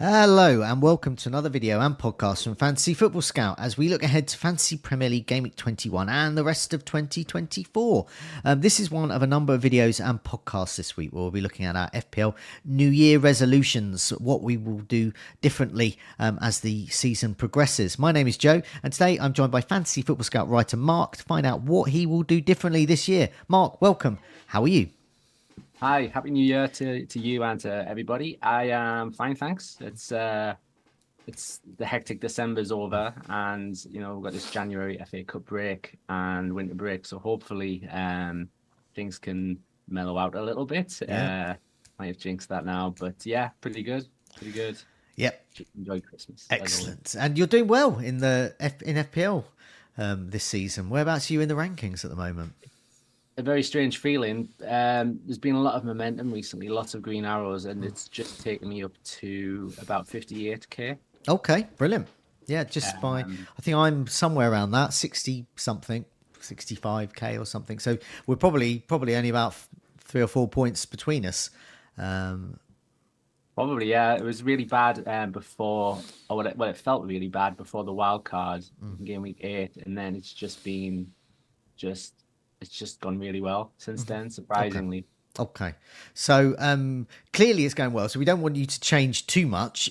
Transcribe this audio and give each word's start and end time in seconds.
Hello 0.00 0.62
and 0.62 0.80
welcome 0.80 1.16
to 1.16 1.28
another 1.28 1.48
video 1.48 1.80
and 1.80 1.98
podcast 1.98 2.44
from 2.44 2.54
Fantasy 2.54 2.94
Football 2.94 3.20
Scout 3.20 3.58
as 3.58 3.76
we 3.76 3.88
look 3.88 4.04
ahead 4.04 4.28
to 4.28 4.38
Fantasy 4.38 4.76
Premier 4.76 5.10
League 5.10 5.26
Game 5.26 5.42
Week 5.42 5.56
21 5.56 6.08
and 6.08 6.38
the 6.38 6.44
rest 6.44 6.72
of 6.72 6.84
2024. 6.84 8.06
Um, 8.44 8.60
this 8.60 8.78
is 8.78 8.92
one 8.92 9.10
of 9.10 9.24
a 9.24 9.26
number 9.26 9.54
of 9.54 9.60
videos 9.60 9.98
and 9.98 10.22
podcasts 10.22 10.76
this 10.76 10.96
week 10.96 11.12
where 11.12 11.22
we'll 11.22 11.32
be 11.32 11.40
looking 11.40 11.66
at 11.66 11.74
our 11.74 11.90
FPL 11.90 12.36
New 12.64 12.88
Year 12.88 13.18
resolutions, 13.18 14.10
what 14.10 14.40
we 14.40 14.56
will 14.56 14.82
do 14.82 15.12
differently 15.40 15.98
um, 16.20 16.38
as 16.40 16.60
the 16.60 16.86
season 16.86 17.34
progresses. 17.34 17.98
My 17.98 18.12
name 18.12 18.28
is 18.28 18.36
Joe 18.36 18.62
and 18.84 18.92
today 18.92 19.18
I'm 19.18 19.32
joined 19.32 19.50
by 19.50 19.62
Fantasy 19.62 20.02
Football 20.02 20.22
Scout 20.22 20.48
writer 20.48 20.76
Marc 20.76 21.16
to 21.16 21.24
find 21.24 21.44
out 21.44 21.62
what 21.62 21.90
he 21.90 22.06
will 22.06 22.22
do 22.22 22.40
differently 22.40 22.84
this 22.84 23.08
year. 23.08 23.30
Marc, 23.48 23.82
welcome. 23.82 24.20
How 24.46 24.62
are 24.62 24.68
you? 24.68 24.90
Hi, 25.80 26.10
happy 26.12 26.30
new 26.30 26.44
year 26.44 26.66
to, 26.66 27.06
to 27.06 27.20
you 27.20 27.44
and 27.44 27.60
to 27.60 27.88
everybody. 27.88 28.36
I 28.42 28.70
am 28.70 29.12
fine, 29.12 29.36
thanks. 29.36 29.76
It's 29.80 30.10
uh 30.10 30.56
it's 31.28 31.60
the 31.76 31.86
hectic 31.86 32.20
December's 32.20 32.72
over 32.72 33.14
and 33.28 33.76
you 33.84 34.00
know 34.00 34.14
we've 34.14 34.24
got 34.24 34.32
this 34.32 34.50
January 34.50 34.98
FA 35.08 35.22
Cup 35.22 35.44
break 35.44 35.96
and 36.08 36.52
winter 36.52 36.74
break. 36.74 37.06
So 37.06 37.20
hopefully 37.20 37.88
um 37.92 38.48
things 38.96 39.20
can 39.20 39.60
mellow 39.88 40.18
out 40.18 40.34
a 40.34 40.42
little 40.42 40.66
bit. 40.66 41.00
Yeah. 41.08 41.50
Uh 41.50 41.54
might 42.00 42.06
have 42.08 42.18
jinxed 42.18 42.48
that 42.48 42.64
now, 42.64 42.92
but 42.98 43.24
yeah, 43.24 43.50
pretty 43.60 43.84
good. 43.84 44.08
Pretty 44.36 44.52
good. 44.52 44.78
Yep. 45.14 45.46
Enjoy 45.76 46.00
Christmas. 46.00 46.48
Excellent. 46.50 47.14
And 47.16 47.38
you're 47.38 47.46
doing 47.46 47.68
well 47.68 47.98
in 47.98 48.18
the 48.18 48.54
F- 48.58 48.82
in 48.82 48.96
FPL 48.96 49.44
um, 49.96 50.30
this 50.30 50.44
season. 50.44 50.90
Whereabouts 50.90 51.30
are 51.30 51.34
you 51.34 51.40
in 51.40 51.48
the 51.48 51.54
rankings 51.54 52.04
at 52.04 52.10
the 52.10 52.16
moment? 52.16 52.52
A 53.38 53.42
very 53.42 53.62
strange 53.62 53.98
feeling. 53.98 54.48
Um, 54.66 55.20
there's 55.24 55.38
been 55.38 55.54
a 55.54 55.60
lot 55.60 55.74
of 55.74 55.84
momentum 55.84 56.32
recently, 56.32 56.68
lots 56.68 56.94
of 56.94 57.02
green 57.02 57.24
arrows, 57.24 57.64
and 57.64 57.84
it's 57.84 58.08
just 58.08 58.42
taken 58.42 58.68
me 58.68 58.82
up 58.82 58.92
to 59.04 59.72
about 59.80 60.08
58k. 60.08 60.98
Okay, 61.28 61.68
brilliant. 61.76 62.08
Yeah, 62.46 62.64
just 62.64 62.96
um, 62.96 63.00
by 63.00 63.20
I 63.20 63.62
think 63.62 63.76
I'm 63.76 64.08
somewhere 64.08 64.50
around 64.50 64.72
that 64.72 64.92
60 64.92 65.46
something, 65.54 66.04
65k 66.40 67.40
or 67.40 67.44
something. 67.44 67.78
So 67.78 67.96
we're 68.26 68.36
probably 68.36 68.80
probably 68.80 69.14
only 69.14 69.28
about 69.28 69.54
three 69.98 70.20
or 70.20 70.26
four 70.26 70.48
points 70.48 70.84
between 70.84 71.24
us. 71.24 71.50
Um, 71.96 72.58
Probably, 73.54 73.90
yeah. 73.90 74.14
It 74.14 74.22
was 74.22 74.44
really 74.44 74.64
bad 74.64 75.02
um, 75.08 75.32
before, 75.32 75.98
or 76.30 76.36
well 76.36 76.46
it, 76.46 76.56
well, 76.56 76.70
it 76.70 76.76
felt 76.76 77.04
really 77.04 77.26
bad 77.26 77.56
before 77.56 77.82
the 77.82 77.92
wild 77.92 78.24
card 78.24 78.64
mm. 78.82 79.04
game 79.04 79.22
week 79.22 79.38
eight, 79.40 79.76
and 79.84 79.98
then 79.98 80.14
it's 80.14 80.32
just 80.32 80.62
been 80.62 81.12
just 81.76 82.14
it's 82.60 82.70
just 82.70 83.00
gone 83.00 83.18
really 83.18 83.40
well 83.40 83.72
since 83.78 84.02
mm-hmm. 84.02 84.12
then, 84.12 84.30
surprisingly. 84.30 84.98
Okay. 84.98 85.06
Okay, 85.38 85.74
so 86.14 86.56
um, 86.58 87.06
clearly 87.32 87.64
it's 87.64 87.74
going 87.74 87.92
well. 87.92 88.08
So 88.08 88.18
we 88.18 88.24
don't 88.24 88.40
want 88.40 88.56
you 88.56 88.66
to 88.66 88.80
change 88.80 89.28
too 89.28 89.46
much, 89.46 89.88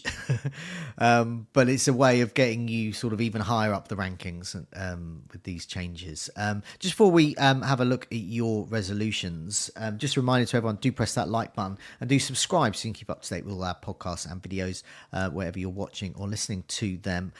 um, 0.97 1.47
but 1.53 1.69
it's 1.69 1.87
a 1.87 1.93
way 1.93 2.19
of 2.19 2.33
getting 2.33 2.67
you 2.67 2.91
sort 2.91 3.13
of 3.13 3.21
even 3.21 3.39
higher 3.39 3.73
up 3.73 3.87
the 3.87 3.95
rankings 3.95 4.61
um, 4.75 5.23
with 5.31 5.43
these 5.43 5.65
changes. 5.65 6.29
Um, 6.35 6.63
just 6.79 6.95
before 6.95 7.11
we 7.11 7.33
um, 7.37 7.61
have 7.61 7.79
a 7.79 7.85
look 7.85 8.07
at 8.11 8.17
your 8.17 8.65
resolutions, 8.65 9.71
um, 9.77 9.97
just 9.97 10.17
a 10.17 10.19
reminder 10.19 10.45
to 10.47 10.57
everyone: 10.57 10.79
do 10.81 10.91
press 10.91 11.13
that 11.13 11.29
like 11.29 11.55
button 11.55 11.77
and 12.01 12.09
do 12.09 12.19
subscribe 12.19 12.75
so 12.75 12.87
you 12.87 12.93
can 12.93 12.99
keep 12.99 13.09
up 13.09 13.21
to 13.21 13.29
date 13.29 13.45
with 13.45 13.53
all 13.53 13.63
our 13.63 13.75
podcasts 13.75 14.29
and 14.29 14.41
videos 14.41 14.83
uh, 15.13 15.29
wherever 15.29 15.57
you're 15.57 15.69
watching 15.69 16.13
or 16.17 16.27
listening 16.27 16.65
to 16.67 16.97
them. 16.97 17.31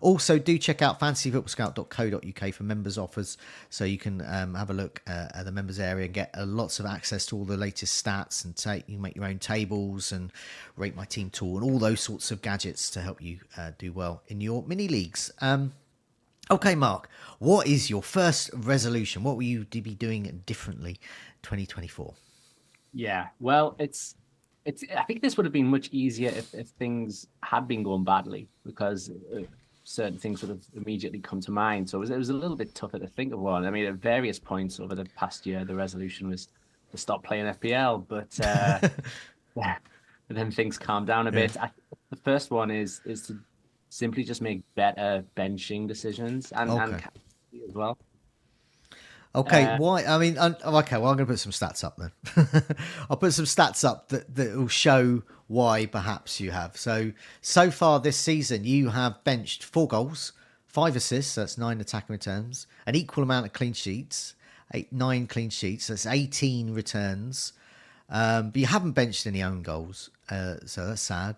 also, 0.00 0.38
do 0.38 0.58
check 0.58 0.80
out 0.80 1.00
fantasyfootballscout.co.uk 1.00 2.54
for 2.54 2.62
members 2.62 2.96
offers, 2.96 3.36
so 3.68 3.84
you 3.84 3.98
can 3.98 4.20
have 4.20 4.70
a 4.70 4.74
look 4.74 5.02
uh, 5.08 5.26
at 5.34 5.44
the 5.44 5.50
members 5.50 5.80
area 5.80 6.04
and 6.04 6.14
get 6.14 6.30
uh, 6.38 6.46
lots 6.46 6.78
of 6.78 6.86
access 6.86 7.26
to 7.26 7.36
all 7.38 7.44
the 7.44 7.56
latest 7.56 8.04
stats 8.04 8.44
and 8.44 8.56
take 8.56 8.88
you 8.88 8.98
make 8.98 9.14
your 9.14 9.24
own 9.24 9.38
tables 9.38 10.12
and 10.12 10.32
rate 10.76 10.96
my 10.96 11.04
team 11.04 11.30
tool 11.30 11.56
and 11.56 11.64
all 11.64 11.78
those 11.78 12.00
sorts 12.00 12.30
of 12.30 12.42
gadgets 12.42 12.90
to 12.90 13.00
help 13.00 13.22
you 13.22 13.38
uh, 13.56 13.70
do 13.78 13.92
well 13.92 14.22
in 14.28 14.40
your 14.40 14.62
mini 14.64 14.88
leagues. 14.88 15.30
Um, 15.40 15.72
okay, 16.50 16.74
Marc, 16.74 17.08
what 17.38 17.66
is 17.66 17.88
your 17.88 18.02
first 18.02 18.50
resolution? 18.54 19.22
What 19.22 19.36
will 19.36 19.44
you 19.44 19.64
be 19.64 19.94
doing 19.94 20.42
differently 20.46 20.98
2024? 21.42 22.14
Yeah, 22.92 23.28
well, 23.38 23.76
it's 23.78 24.16
it's. 24.64 24.84
I 24.96 25.04
think 25.04 25.22
this 25.22 25.36
would 25.36 25.46
have 25.46 25.52
been 25.52 25.66
much 25.66 25.88
easier 25.92 26.30
if, 26.30 26.54
if 26.54 26.68
things 26.68 27.26
had 27.42 27.68
been 27.68 27.82
going 27.82 28.04
badly 28.04 28.48
because 28.64 29.10
uh, 29.34 29.42
certain 29.88 30.18
things 30.18 30.42
would 30.42 30.50
have 30.50 30.64
immediately 30.74 31.18
come 31.18 31.40
to 31.40 31.50
mind. 31.50 31.88
So 31.88 31.98
it 31.98 32.00
was, 32.00 32.10
it 32.10 32.18
was 32.18 32.28
a 32.28 32.34
little 32.34 32.56
bit 32.56 32.74
tougher 32.74 32.98
to 32.98 33.06
think 33.06 33.32
of 33.32 33.40
one. 33.40 33.64
I 33.64 33.70
mean, 33.70 33.86
at 33.86 33.94
various 33.94 34.38
points 34.38 34.78
over 34.80 34.94
the 34.94 35.06
past 35.16 35.46
year, 35.46 35.64
the 35.64 35.74
resolution 35.74 36.28
was 36.28 36.48
to 36.90 36.98
stop 36.98 37.22
playing 37.22 37.46
FPL, 37.46 38.04
but 38.08 38.38
uh, 38.44 38.88
yeah, 39.56 39.76
then 40.28 40.50
things 40.50 40.78
calm 40.78 41.04
down 41.04 41.26
a 41.26 41.32
bit. 41.32 41.56
I, 41.56 41.70
the 42.10 42.16
first 42.16 42.50
one 42.50 42.70
is 42.70 43.00
is 43.04 43.26
to 43.26 43.38
simply 43.90 44.24
just 44.24 44.42
make 44.42 44.62
better 44.74 45.24
benching 45.36 45.88
decisions 45.88 46.52
and, 46.52 46.70
okay. 46.70 46.82
and 46.82 47.02
as 47.68 47.74
well. 47.74 47.98
Okay, 49.34 49.64
uh, 49.64 49.78
why? 49.78 50.04
I 50.04 50.18
mean, 50.18 50.38
okay. 50.38 50.96
Well, 50.96 51.10
I'm 51.10 51.16
going 51.16 51.18
to 51.18 51.26
put 51.26 51.38
some 51.38 51.52
stats 51.52 51.84
up 51.84 51.98
then. 51.98 52.76
I'll 53.10 53.16
put 53.16 53.34
some 53.34 53.44
stats 53.44 53.86
up 53.86 54.08
that 54.08 54.34
that 54.34 54.56
will 54.56 54.68
show 54.68 55.22
why 55.48 55.86
perhaps 55.86 56.40
you 56.40 56.50
have. 56.50 56.76
So 56.76 57.12
so 57.42 57.70
far 57.70 58.00
this 58.00 58.16
season, 58.16 58.64
you 58.64 58.88
have 58.88 59.22
benched 59.24 59.64
four 59.64 59.86
goals, 59.86 60.32
five 60.66 60.96
assists. 60.96 61.34
That's 61.34 61.58
nine 61.58 61.80
attacking 61.80 62.14
returns, 62.14 62.66
an 62.86 62.94
equal 62.94 63.22
amount 63.22 63.46
of 63.46 63.52
clean 63.52 63.74
sheets, 63.74 64.34
eight, 64.74 64.92
nine 64.92 65.26
clean 65.26 65.50
sheets. 65.50 65.88
That's 65.88 66.06
18 66.06 66.72
returns. 66.74 67.52
Um, 68.10 68.50
but 68.50 68.56
you 68.56 68.66
haven't 68.66 68.92
benched 68.92 69.26
any 69.26 69.42
own 69.42 69.62
goals, 69.62 70.10
uh, 70.30 70.56
so 70.64 70.86
that's 70.86 71.02
sad. 71.02 71.36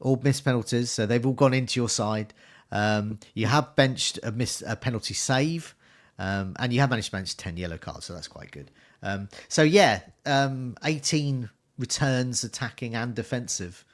All 0.00 0.20
missed 0.22 0.44
penalties, 0.44 0.90
so 0.90 1.04
they've 1.04 1.24
all 1.24 1.32
gone 1.32 1.54
into 1.54 1.80
your 1.80 1.88
side. 1.88 2.32
Um, 2.70 3.18
you 3.34 3.46
have 3.46 3.74
benched 3.74 4.20
a, 4.22 4.30
miss, 4.30 4.62
a 4.66 4.76
penalty 4.76 5.14
save, 5.14 5.74
um, 6.18 6.54
and 6.58 6.72
you 6.72 6.80
have 6.80 6.90
managed 6.90 7.06
to 7.06 7.12
bench 7.12 7.36
10 7.36 7.56
yellow 7.56 7.76
cards, 7.76 8.06
so 8.06 8.14
that's 8.14 8.28
quite 8.28 8.52
good. 8.52 8.70
Um, 9.02 9.28
so, 9.48 9.62
yeah, 9.62 10.00
um, 10.24 10.76
18 10.84 11.50
returns, 11.76 12.44
attacking 12.44 12.94
and 12.94 13.14
defensive, 13.14 13.84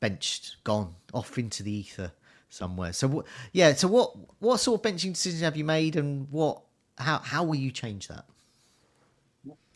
benched, 0.00 0.56
gone, 0.64 0.96
off 1.14 1.38
into 1.38 1.62
the 1.62 1.72
ether 1.72 2.10
somewhere. 2.48 2.92
So, 2.92 3.24
yeah, 3.52 3.74
so 3.74 3.86
what, 3.86 4.16
what 4.40 4.58
sort 4.58 4.84
of 4.84 4.92
benching 4.92 5.12
decisions 5.12 5.42
have 5.42 5.56
you 5.56 5.64
made, 5.64 5.94
and 5.94 6.28
what 6.30 6.62
how 7.00 7.18
how 7.18 7.42
will 7.42 7.56
you 7.56 7.70
change 7.70 8.08
that? 8.08 8.24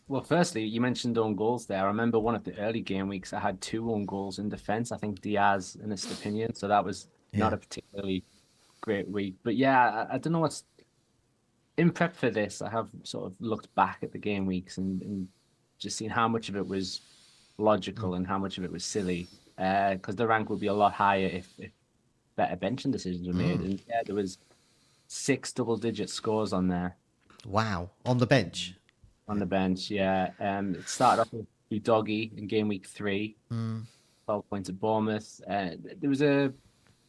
Well, 0.07 0.21
firstly, 0.21 0.63
you 0.63 0.81
mentioned 0.81 1.17
own 1.17 1.35
goals 1.35 1.65
there. 1.65 1.83
I 1.83 1.87
remember 1.87 2.19
one 2.19 2.35
of 2.35 2.43
the 2.43 2.55
early 2.59 2.81
game 2.81 3.07
weeks, 3.07 3.33
I 3.33 3.39
had 3.39 3.59
two 3.59 3.91
own 3.91 4.05
goals 4.05 4.37
in 4.37 4.49
defense. 4.49 4.91
I 4.91 4.97
think 4.97 5.19
Diaz 5.21 5.77
and 5.81 5.91
opinion. 5.91 6.53
So 6.53 6.67
that 6.67 6.85
was 6.85 7.07
yeah. 7.31 7.39
not 7.39 7.53
a 7.53 7.57
particularly 7.57 8.23
great 8.81 9.09
week. 9.09 9.35
But 9.43 9.55
yeah, 9.55 10.05
I, 10.11 10.15
I, 10.15 10.17
don't 10.19 10.33
know 10.33 10.39
what's 10.39 10.63
in 11.77 11.89
prep 11.89 12.15
for 12.15 12.29
this. 12.29 12.61
I 12.61 12.69
have 12.69 12.89
sort 13.01 13.25
of 13.25 13.41
looked 13.41 13.73
back 13.73 13.99
at 14.03 14.11
the 14.11 14.19
game 14.19 14.45
weeks 14.45 14.77
and, 14.77 15.01
and 15.01 15.27
just 15.79 15.97
seen 15.97 16.11
how 16.11 16.27
much 16.27 16.49
of 16.49 16.55
it 16.55 16.67
was 16.67 17.01
logical 17.57 18.11
mm. 18.11 18.17
and 18.17 18.27
how 18.27 18.37
much 18.37 18.59
of 18.59 18.63
it 18.63 18.71
was 18.71 18.85
silly. 18.85 19.27
Because 19.57 20.13
uh, 20.13 20.17
the 20.17 20.27
rank 20.27 20.51
would 20.51 20.59
be 20.59 20.67
a 20.67 20.73
lot 20.73 20.93
higher 20.93 21.25
if, 21.25 21.47
if 21.57 21.71
better 22.35 22.57
benching 22.57 22.91
decisions 22.91 23.25
were 23.25 23.33
made. 23.33 23.59
Mm. 23.59 23.65
And 23.65 23.81
yeah, 23.89 24.03
there 24.05 24.15
was 24.15 24.37
six 25.07 25.51
double 25.51 25.77
digit 25.77 26.11
scores 26.11 26.53
on 26.53 26.67
there 26.67 26.95
Wow, 27.45 27.91
on 28.05 28.17
the 28.17 28.25
bench. 28.25 28.73
On 29.27 29.39
the 29.39 29.45
bench, 29.45 29.89
yeah. 29.89 30.31
Um, 30.39 30.75
it 30.75 30.87
started 30.87 31.21
off 31.21 31.29
with 31.31 31.83
Doggy 31.83 32.31
in 32.37 32.47
game 32.47 32.67
week 32.67 32.85
three, 32.85 33.35
mm. 33.51 33.83
12 34.25 34.49
points 34.49 34.69
at 34.69 34.79
Bournemouth. 34.79 35.41
Uh, 35.47 35.71
there 35.99 36.09
was 36.09 36.21
a, 36.21 36.53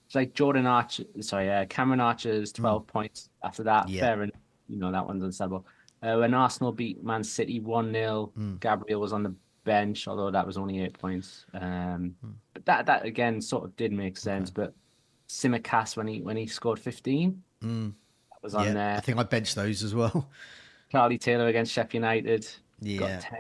it's 0.07 0.15
like 0.15 0.35
Jordan 0.35 0.67
Archer, 0.67 1.05
sorry, 1.21 1.51
uh, 1.51 1.67
Cameron 1.67 2.01
Archer's 2.01 2.53
mm. 2.53 2.57
12 2.57 2.83
mm. 2.83 2.87
points 2.87 3.29
after 3.43 3.63
that. 3.65 3.89
Yeah. 3.89 4.01
Fair 4.03 4.23
enough. 4.25 4.41
You 4.69 4.79
know, 4.79 4.91
that 4.91 5.07
one's 5.07 5.23
unsettled. 5.23 5.65
Uh, 6.03 6.17
when 6.17 6.35
Arsenal 6.35 6.73
beat 6.73 7.03
Man 7.03 7.25
City 7.25 7.61
1 7.61 7.93
0, 7.93 8.33
mm. 8.39 8.61
Gabriel 8.61 9.01
was 9.01 9.13
on 9.13 9.23
the 9.23 9.35
bench, 9.65 10.09
although 10.09 10.31
that 10.31 10.47
was 10.47 10.57
only 10.57 10.83
eight 10.83 10.99
points. 10.99 11.45
Um, 11.55 12.15
mm. 12.25 12.33
But 12.55 12.65
that, 12.67 12.87
that 12.87 13.05
again 13.05 13.41
sort 13.41 13.65
of 13.65 13.77
did 13.77 13.93
make 13.93 14.17
sense. 14.17 14.51
Okay. 14.51 14.63
But 14.63 14.75
Tsimikas, 15.29 15.97
when 15.97 16.07
he 16.07 16.23
when 16.23 16.37
he 16.37 16.47
scored 16.47 16.79
15, 16.79 17.43
mm 17.63 17.93
was 18.47 18.55
on 18.55 18.65
yeah, 18.67 18.73
there. 18.73 18.97
I 18.97 19.01
think 19.01 19.19
I 19.19 19.25
benched 19.25 19.55
those 19.57 19.83
as 19.83 19.95
well. 19.95 20.29
Charlie 20.93 21.19
Taylor 21.19 21.49
against 21.49 21.73
Sheffield 21.73 21.95
United. 22.05 22.49
Yeah. 22.81 22.99
Got 23.01 23.21
10. 23.23 23.39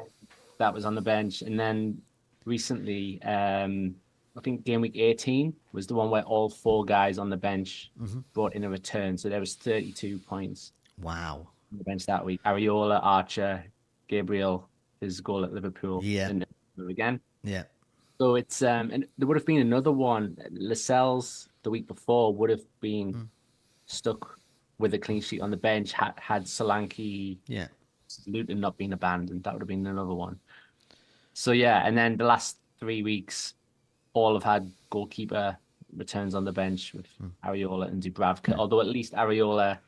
That 0.58 0.74
was 0.74 0.84
on 0.84 0.94
the 0.96 1.00
bench. 1.00 1.42
And 1.42 1.58
then 1.58 2.00
recently, 2.44 3.22
um, 3.22 3.94
I 4.36 4.40
think 4.40 4.64
game 4.64 4.80
week 4.80 4.96
18 4.96 5.54
was 5.72 5.86
the 5.86 5.94
one 5.94 6.10
where 6.10 6.22
all 6.24 6.48
four 6.48 6.84
guys 6.84 7.18
on 7.18 7.30
the 7.30 7.36
bench 7.36 7.90
Mm-hmm. 8.02 8.20
brought 8.34 8.54
in 8.54 8.64
a 8.64 8.68
return. 8.68 9.16
So 9.16 9.28
there 9.28 9.40
was 9.40 9.54
32 9.54 10.18
points 10.18 10.72
Wow. 11.00 11.46
on 11.72 11.78
the 11.78 11.84
bench 11.84 12.04
that 12.06 12.24
week. 12.24 12.40
Areola, 12.44 12.98
Archer, 13.02 13.64
Gabriel, 14.08 14.68
his 15.00 15.20
goal 15.20 15.44
at 15.44 15.52
Liverpool. 15.52 16.00
Yeah. 16.02 16.28
And 16.30 16.46
again. 16.90 17.20
Yeah. 17.44 17.62
So 18.18 18.34
it's 18.34 18.62
um 18.62 18.90
and 18.92 19.06
there 19.18 19.28
would 19.28 19.36
have 19.36 19.46
been 19.46 19.60
another 19.60 19.92
one. 19.92 20.36
Lascelles 20.50 21.48
the 21.62 21.70
week 21.70 21.86
before 21.86 22.34
would 22.34 22.50
have 22.50 22.64
been 22.80 23.12
Hmm. 23.12 23.22
stuck 23.86 24.35
with 24.78 24.94
a 24.94 24.98
clean 24.98 25.20
sheet 25.20 25.40
on 25.40 25.50
the 25.50 25.56
bench 25.56 25.92
had 25.92 26.12
had 26.20 26.44
Solanke 26.44 27.38
Yeah. 27.46 27.68
Luton 28.26 28.60
not 28.60 28.76
been 28.76 28.92
abandoned. 28.92 29.42
That 29.44 29.54
would 29.54 29.62
have 29.62 29.68
been 29.68 29.86
another 29.86 30.14
one. 30.14 30.38
So 31.34 31.52
yeah, 31.52 31.86
and 31.86 31.96
then 31.96 32.16
the 32.16 32.24
last 32.24 32.58
three 32.78 33.02
weeks, 33.02 33.54
all 34.12 34.34
have 34.34 34.42
had 34.44 34.70
goalkeeper 34.90 35.56
returns 35.96 36.34
on 36.34 36.44
the 36.44 36.52
bench 36.52 36.92
with 36.94 37.06
Hmm. 37.18 37.28
Areola 37.44 37.88
and 37.88 38.02
Dubravka. 38.02 38.54
Although 38.56 38.80
at 38.80 38.86
least 38.86 39.12
Areola 39.14 39.78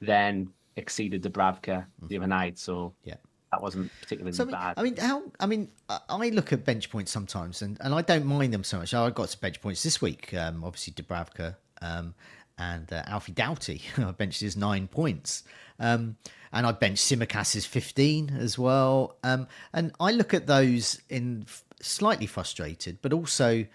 then 0.00 0.48
exceeded 0.76 1.22
Dubravka 1.22 1.86
the 2.08 2.16
other 2.18 2.26
night, 2.26 2.58
so 2.58 2.94
Yeah. 3.04 3.16
that 3.52 3.62
wasn't 3.62 3.90
particularly 4.00 4.32
So 4.34 4.44
bad. 4.46 4.74
I 4.76 4.82
mean, 4.82 4.96
how? 4.96 5.22
I 5.40 5.46
mean, 5.46 5.70
I 5.88 5.98
I 6.08 6.28
look 6.30 6.52
at 6.52 6.64
bench 6.64 6.90
points 6.90 7.10
sometimes, 7.10 7.62
and, 7.62 7.78
and 7.80 7.94
I 7.94 8.02
don't 8.02 8.26
mind 8.26 8.52
them 8.52 8.64
so 8.64 8.78
much. 8.78 8.92
I 8.94 9.10
got 9.10 9.30
some 9.30 9.40
bench 9.40 9.60
points 9.60 9.82
this 9.82 10.00
week. 10.02 10.32
Um, 10.34 10.64
obviously, 10.64 10.92
Dubravka 10.94 11.56
um, 11.80 12.14
and 12.58 12.92
uh, 12.92 13.02
Alfie 13.06 13.32
Doughty. 13.32 13.82
I 13.96 14.10
benched 14.10 14.40
his 14.40 14.56
nine 14.56 14.88
points, 14.88 15.44
um, 15.78 16.16
and 16.52 16.66
I 16.66 16.72
benched 16.72 17.04
Tsimikas's 17.04 17.66
fifteen 17.66 18.36
as 18.38 18.58
well. 18.58 19.16
Um, 19.22 19.48
and 19.72 19.92
I 20.00 20.12
look 20.12 20.34
at 20.34 20.46
those 20.46 21.00
in 21.08 21.44
f- 21.46 21.64
slightly 21.80 22.26
frustrated, 22.26 22.98
but 23.02 23.12
also 23.12 23.66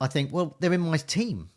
I 0.00 0.06
think, 0.06 0.32
well, 0.32 0.56
they're 0.60 0.72
in 0.72 0.80
my 0.80 0.96
team. 0.96 1.50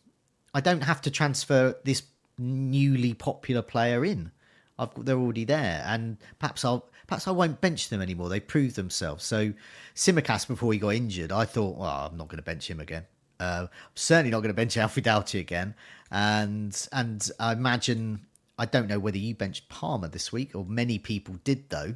I 0.54 0.62
don't 0.62 0.84
have 0.84 1.02
to 1.02 1.12
transfer 1.12 1.76
this 1.84 2.04
newly 2.38 3.14
popular 3.14 3.62
player 3.62 4.04
in. 4.04 4.32
I've 4.78 4.90
they're 5.06 5.18
already 5.18 5.46
there, 5.46 5.84
and 5.86 6.18
perhaps 6.40 6.66
I'll 6.66 6.90
perhaps 7.08 7.28
I 7.28 7.32
won't 7.32 7.62
bench 7.62 7.90
them 7.90 8.02
anymore. 8.02 8.30
They 8.30 8.40
proved 8.40 8.76
themselves. 8.76 9.24
So 9.24 9.54
Tsimikas 9.96 10.48
before 10.48 10.74
he 10.74 10.80
got 10.80 10.96
injured, 10.96 11.32
I 11.32 11.46
thought, 11.46 11.78
well, 11.78 12.10
I'm 12.12 12.18
not 12.18 12.28
going 12.28 12.38
to 12.38 12.44
bench 12.44 12.70
him 12.70 12.80
again. 12.80 13.06
Uh, 13.44 13.62
I'm 13.64 13.70
certainly 13.96 14.32
not 14.32 14.40
going 14.40 14.50
to 14.50 14.54
bench 14.54 14.78
Alfie 14.78 15.02
Doughty 15.02 15.40
again. 15.40 15.76
And 16.12 16.88
and 16.92 17.30
I 17.40 17.54
imagine 17.54 18.26
I 18.58 18.66
don't 18.66 18.88
know 18.88 19.00
whether 19.00 19.18
you 19.18 19.36
benched 19.36 19.70
Palmer 19.70 20.08
this 20.08 20.32
week 20.32 20.56
or 20.56 20.66
many 20.66 21.00
people 21.00 21.36
did 21.44 21.70
though. 21.70 21.96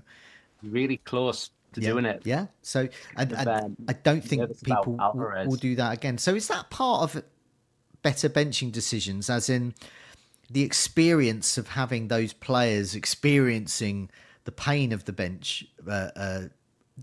really 0.64 0.98
close 0.98 1.52
to 1.74 1.82
Yeah, 1.82 1.90
doing 1.90 2.06
it. 2.06 2.22
Yeah. 2.26 2.48
So 2.62 2.88
and, 3.16 3.32
and 3.34 3.48
then 3.48 3.78
I 3.88 3.94
don't 3.94 4.24
think 4.24 4.64
people 4.64 4.98
will, 4.98 5.46
will 5.46 5.56
do 5.56 5.76
that 5.76 5.94
again. 5.94 6.18
So 6.18 6.36
is 6.36 6.48
that 6.48 6.70
part 6.70 7.04
of 7.04 7.24
better 8.02 8.30
benching 8.30 8.72
decisions, 8.72 9.30
as 9.30 9.50
in 9.50 9.74
the 10.50 10.64
experience 10.64 11.58
of 11.58 11.70
having 11.70 12.08
those 12.08 12.34
players 12.34 12.96
experiencing 12.96 14.10
the 14.46 14.52
pain 14.52 14.94
of 14.94 15.06
the 15.06 15.12
bench 15.12 15.66
uh, 15.88 16.10
uh, 16.16 16.42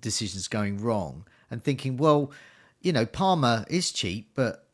decisions 0.01 0.49
going 0.49 0.81
wrong 0.81 1.27
and 1.51 1.63
thinking, 1.63 1.97
well, 1.97 2.33
you 2.85 2.93
know, 2.93 3.07
Palmer 3.07 3.65
is 3.69 3.91
cheap, 3.91 4.31
but 4.35 4.67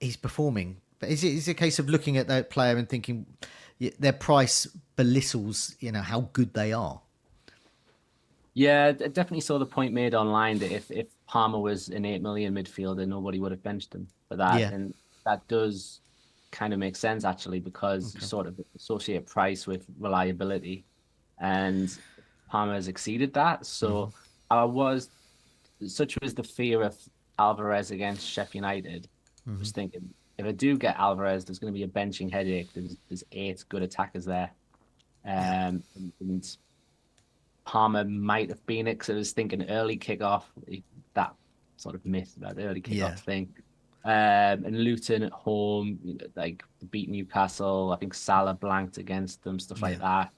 he's 0.00 0.16
performing. 0.16 0.76
But 1.00 1.10
is 1.10 1.24
it 1.24 1.32
is 1.34 1.48
it 1.48 1.52
a 1.52 1.54
case 1.54 1.78
of 1.78 1.88
looking 1.88 2.16
at 2.16 2.28
that 2.28 2.48
player 2.48 2.76
and 2.76 2.88
thinking 2.88 3.26
their 3.98 4.12
price 4.12 4.66
belittles, 4.96 5.74
you 5.80 5.90
know, 5.90 6.02
how 6.02 6.28
good 6.32 6.54
they 6.54 6.72
are? 6.72 7.00
Yeah, 8.54 8.88
I 8.88 8.92
definitely 8.92 9.40
saw 9.40 9.58
the 9.58 9.66
point 9.66 9.94
made 9.94 10.14
online 10.14 10.58
that 10.58 10.72
if, 10.72 10.90
if 10.90 11.06
Palmer 11.26 11.58
was 11.58 11.88
an 11.88 12.04
eight 12.04 12.20
million 12.20 12.54
midfielder, 12.54 13.06
nobody 13.06 13.38
would 13.38 13.52
have 13.52 13.62
benched 13.62 13.94
him 13.94 14.06
for 14.28 14.36
that, 14.36 14.60
Yeah. 14.60 14.70
and 14.70 14.94
that 15.24 15.46
does 15.48 16.00
kind 16.50 16.72
of 16.72 16.78
make 16.78 16.96
sense 16.96 17.24
actually 17.24 17.60
because 17.60 18.14
you 18.14 18.20
sort 18.20 18.46
of 18.46 18.60
associate 18.76 19.26
price 19.26 19.66
with 19.66 19.86
reliability, 19.98 20.84
and 21.38 21.96
Palmer 22.48 22.74
has 22.74 22.88
exceeded 22.88 23.32
that. 23.34 23.66
So 23.66 23.88
mm-hmm. 23.88 24.14
I 24.50 24.64
was 24.64 25.08
such 25.86 26.20
was 26.20 26.34
the 26.34 26.42
fear 26.42 26.82
of 26.82 26.96
Alvarez 27.44 27.90
against 27.90 28.26
Sheffield 28.26 28.64
United. 28.64 29.08
I 29.48 29.58
was 29.58 29.72
thinking 29.72 30.08
if 30.38 30.46
I 30.46 30.52
do 30.52 30.76
get 30.76 30.96
Alvarez, 30.98 31.44
there's 31.44 31.58
going 31.58 31.72
to 31.72 31.76
be 31.78 31.84
a 31.84 31.88
benching 31.88 32.30
headache. 32.30 32.68
There's 32.74 32.96
there's 33.08 33.24
eight 33.32 33.64
good 33.68 33.82
attackers 33.82 34.24
there, 34.26 34.50
um, 35.24 35.82
and, 36.20 36.56
Palmer 37.64 38.04
might 38.04 38.48
have 38.48 38.64
been 38.66 38.86
it 38.88 38.94
because 38.94 39.10
I 39.10 39.14
was 39.14 39.32
thinking 39.32 39.68
early 39.70 39.96
kickoff, 39.96 40.44
that 41.14 41.32
sort 41.76 41.94
of 41.94 42.04
myth 42.04 42.34
about 42.36 42.56
the 42.56 42.64
early 42.64 42.80
kickoff 42.82 42.94
Yeah. 42.94 43.14
thing. 43.14 43.48
Um, 44.04 44.64
and 44.64 44.82
Luton 44.82 45.22
at 45.22 45.32
home, 45.32 45.98
you 46.02 46.14
know, 46.14 46.26
like 46.34 46.64
beat 46.90 47.08
Newcastle. 47.10 47.92
I 47.92 47.96
think 47.98 48.14
Salah 48.14 48.54
blanked 48.54 48.98
against 48.98 49.42
them, 49.44 49.58
stuff 49.60 49.82
like 49.82 49.98
that. 50.00 50.30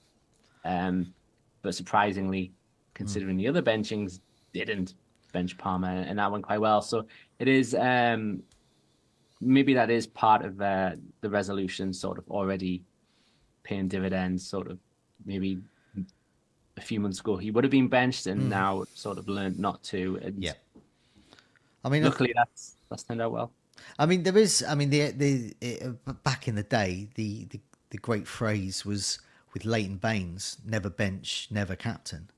Um, 0.64 1.14
but 1.62 1.74
surprisingly, 1.74 2.52
considering 2.92 3.36
the 3.36 3.48
other 3.48 3.62
benchings, 3.62 4.20
didn't 4.52 4.94
bench 5.32 5.56
Palmer, 5.58 5.88
and 5.88 6.18
that 6.18 6.30
went 6.30 6.44
quite 6.44 6.60
well. 6.60 6.82
So 6.82 7.06
it 7.38 7.48
is 7.48 7.74
um, 7.74 8.42
maybe 9.40 9.74
that 9.74 9.90
is 9.90 10.06
part 10.06 10.44
of 10.44 10.60
uh, 10.60 10.92
the 11.20 11.30
resolution, 11.30 11.92
sort 11.92 12.18
of 12.18 12.28
already 12.30 12.82
paying 13.62 13.88
dividends. 13.88 14.46
Sort 14.46 14.70
of 14.70 14.78
maybe 15.24 15.58
a 16.76 16.80
few 16.80 17.00
months 17.00 17.20
ago 17.20 17.36
he 17.36 17.50
would 17.50 17.64
have 17.64 17.70
been 17.70 17.88
benched, 17.88 18.26
and 18.26 18.48
now 18.48 18.84
sort 18.94 19.18
of 19.18 19.28
learned 19.28 19.58
not 19.58 19.82
to. 19.84 20.18
And 20.22 20.42
Yeah. 20.42 20.52
I 21.84 21.88
mean, 21.88 22.04
luckily 22.04 22.32
that's 22.34 22.76
that's 22.88 23.02
turned 23.02 23.20
out 23.20 23.32
well. 23.32 23.52
I 23.98 24.06
mean, 24.06 24.22
there 24.22 24.36
is. 24.36 24.64
I 24.66 24.74
mean, 24.74 24.90
the 24.90 25.10
the 25.10 25.54
it, 25.60 26.22
back 26.22 26.48
in 26.48 26.54
the 26.54 26.62
day, 26.62 27.08
the, 27.14 27.46
the 27.46 27.60
the 27.90 27.98
great 27.98 28.26
phrase 28.26 28.84
was 28.84 29.18
with 29.52 29.64
Leighton 29.64 29.96
Baines: 29.96 30.58
"Never 30.64 30.90
bench, 30.90 31.48
never 31.50 31.74
captain," 31.74 32.30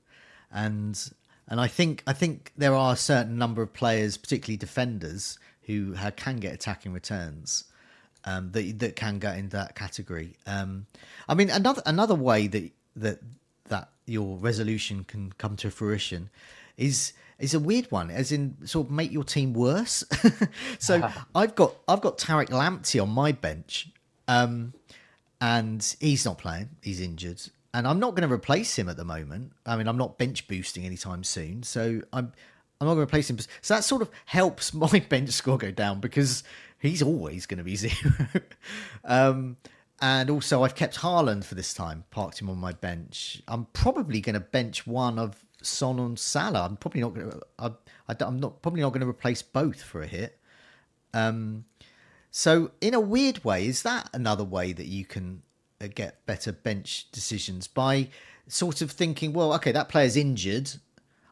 and 0.51 1.11
and 1.47 1.59
I 1.59 1.67
think 1.67 2.03
I 2.07 2.13
think 2.13 2.51
there 2.57 2.73
are 2.73 2.93
a 2.93 2.97
certain 2.97 3.37
number 3.37 3.61
of 3.61 3.73
players, 3.73 4.17
particularly 4.17 4.57
defenders, 4.57 5.37
who 5.63 5.95
can 6.15 6.37
get 6.37 6.53
attacking 6.53 6.93
returns. 6.93 7.65
Um, 8.27 8.51
that 8.53 8.79
that 8.79 8.95
can 8.95 9.19
get 9.19 9.37
in 9.37 9.49
that 9.49 9.75
category. 9.75 10.35
Um, 10.47 10.87
I 11.29 11.35
mean, 11.35 11.51
another 11.51 11.83
another 11.85 12.15
way 12.15 12.47
that 12.47 12.71
that 12.95 13.19
that 13.69 13.89
your 14.05 14.37
resolution 14.37 15.03
can 15.03 15.31
come 15.37 15.55
to 15.57 15.69
fruition 15.69 16.29
is 16.77 17.13
is 17.37 17.53
a 17.53 17.59
weird 17.59 17.91
one, 17.91 18.09
as 18.09 18.31
in 18.31 18.55
sort 18.65 18.87
of 18.87 18.91
make 18.91 19.11
your 19.11 19.23
team 19.23 19.53
worse. 19.53 20.03
so 20.79 21.07
I've 21.35 21.55
got 21.55 21.75
I've 21.87 22.01
got 22.01 22.17
Tarek 22.17 22.49
Lamptey 22.49 23.01
on 23.01 23.09
my 23.09 23.31
bench, 23.31 23.89
um, 24.27 24.73
and 25.39 25.95
he's 25.99 26.25
not 26.25 26.37
playing; 26.37 26.69
he's 26.81 27.01
injured, 27.01 27.41
and 27.75 27.85
I'm 27.85 27.99
not 27.99 28.15
going 28.15 28.27
to 28.27 28.33
replace 28.33 28.79
him 28.79 28.87
at 28.87 28.95
the 28.95 29.03
moment. 29.03 29.51
I 29.65 29.75
mean, 29.75 29.89
I'm 29.89 29.97
not 29.97 30.17
bench 30.17 30.47
boosting 30.47 30.85
anytime 30.85 31.25
soon, 31.25 31.61
so 31.63 32.01
I'm 32.13 32.31
I'm 32.79 32.87
not 32.87 32.93
going 32.95 33.05
to 33.05 33.09
replace 33.09 33.29
him. 33.29 33.37
So 33.39 33.73
that 33.73 33.83
sort 33.83 34.01
of 34.01 34.09
helps 34.25 34.73
my 34.73 34.99
bench 35.09 35.31
score 35.31 35.57
go 35.57 35.71
down 35.71 35.99
because 35.99 36.43
he's 36.79 37.01
always 37.01 37.45
going 37.45 37.57
to 37.57 37.65
be 37.65 37.75
zero. 37.75 37.91
um, 39.03 39.57
and 40.01 40.29
also, 40.29 40.63
I've 40.63 40.75
kept 40.75 40.99
Haaland 40.99 41.43
for 41.43 41.55
this 41.55 41.73
time, 41.73 42.05
parked 42.11 42.39
him 42.39 42.49
on 42.49 42.57
my 42.57 42.71
bench. 42.71 43.41
I'm 43.47 43.65
probably 43.73 44.21
going 44.21 44.35
to 44.35 44.39
bench 44.39 44.87
one 44.87 45.19
of 45.19 45.43
Son 45.61 45.99
and 45.99 46.17
Salah. 46.17 46.65
I'm 46.65 46.77
probably 46.77 47.01
not 47.01 47.13
going 47.13 47.29
to. 47.29 47.41
I, 47.59 47.71
I, 48.07 48.15
I'm 48.21 48.39
not 48.39 48.61
probably 48.61 48.81
not 48.81 48.91
going 48.91 49.01
to 49.01 49.09
replace 49.09 49.41
both 49.41 49.81
for 49.81 50.01
a 50.01 50.07
hit. 50.07 50.39
Um, 51.13 51.65
so 52.31 52.71
in 52.79 52.93
a 52.93 53.01
weird 53.01 53.43
way, 53.43 53.67
is 53.67 53.81
that 53.83 54.09
another 54.13 54.45
way 54.45 54.71
that 54.71 54.87
you 54.87 55.03
can 55.03 55.41
get 55.79 56.25
better 56.25 56.51
bench 56.51 57.11
decisions 57.11 57.67
by 57.67 58.09
sort 58.47 58.81
of 58.81 58.91
thinking, 58.91 59.33
well, 59.33 59.53
okay, 59.53 59.71
that 59.71 59.89
player's 59.89 60.15
injured. 60.15 60.71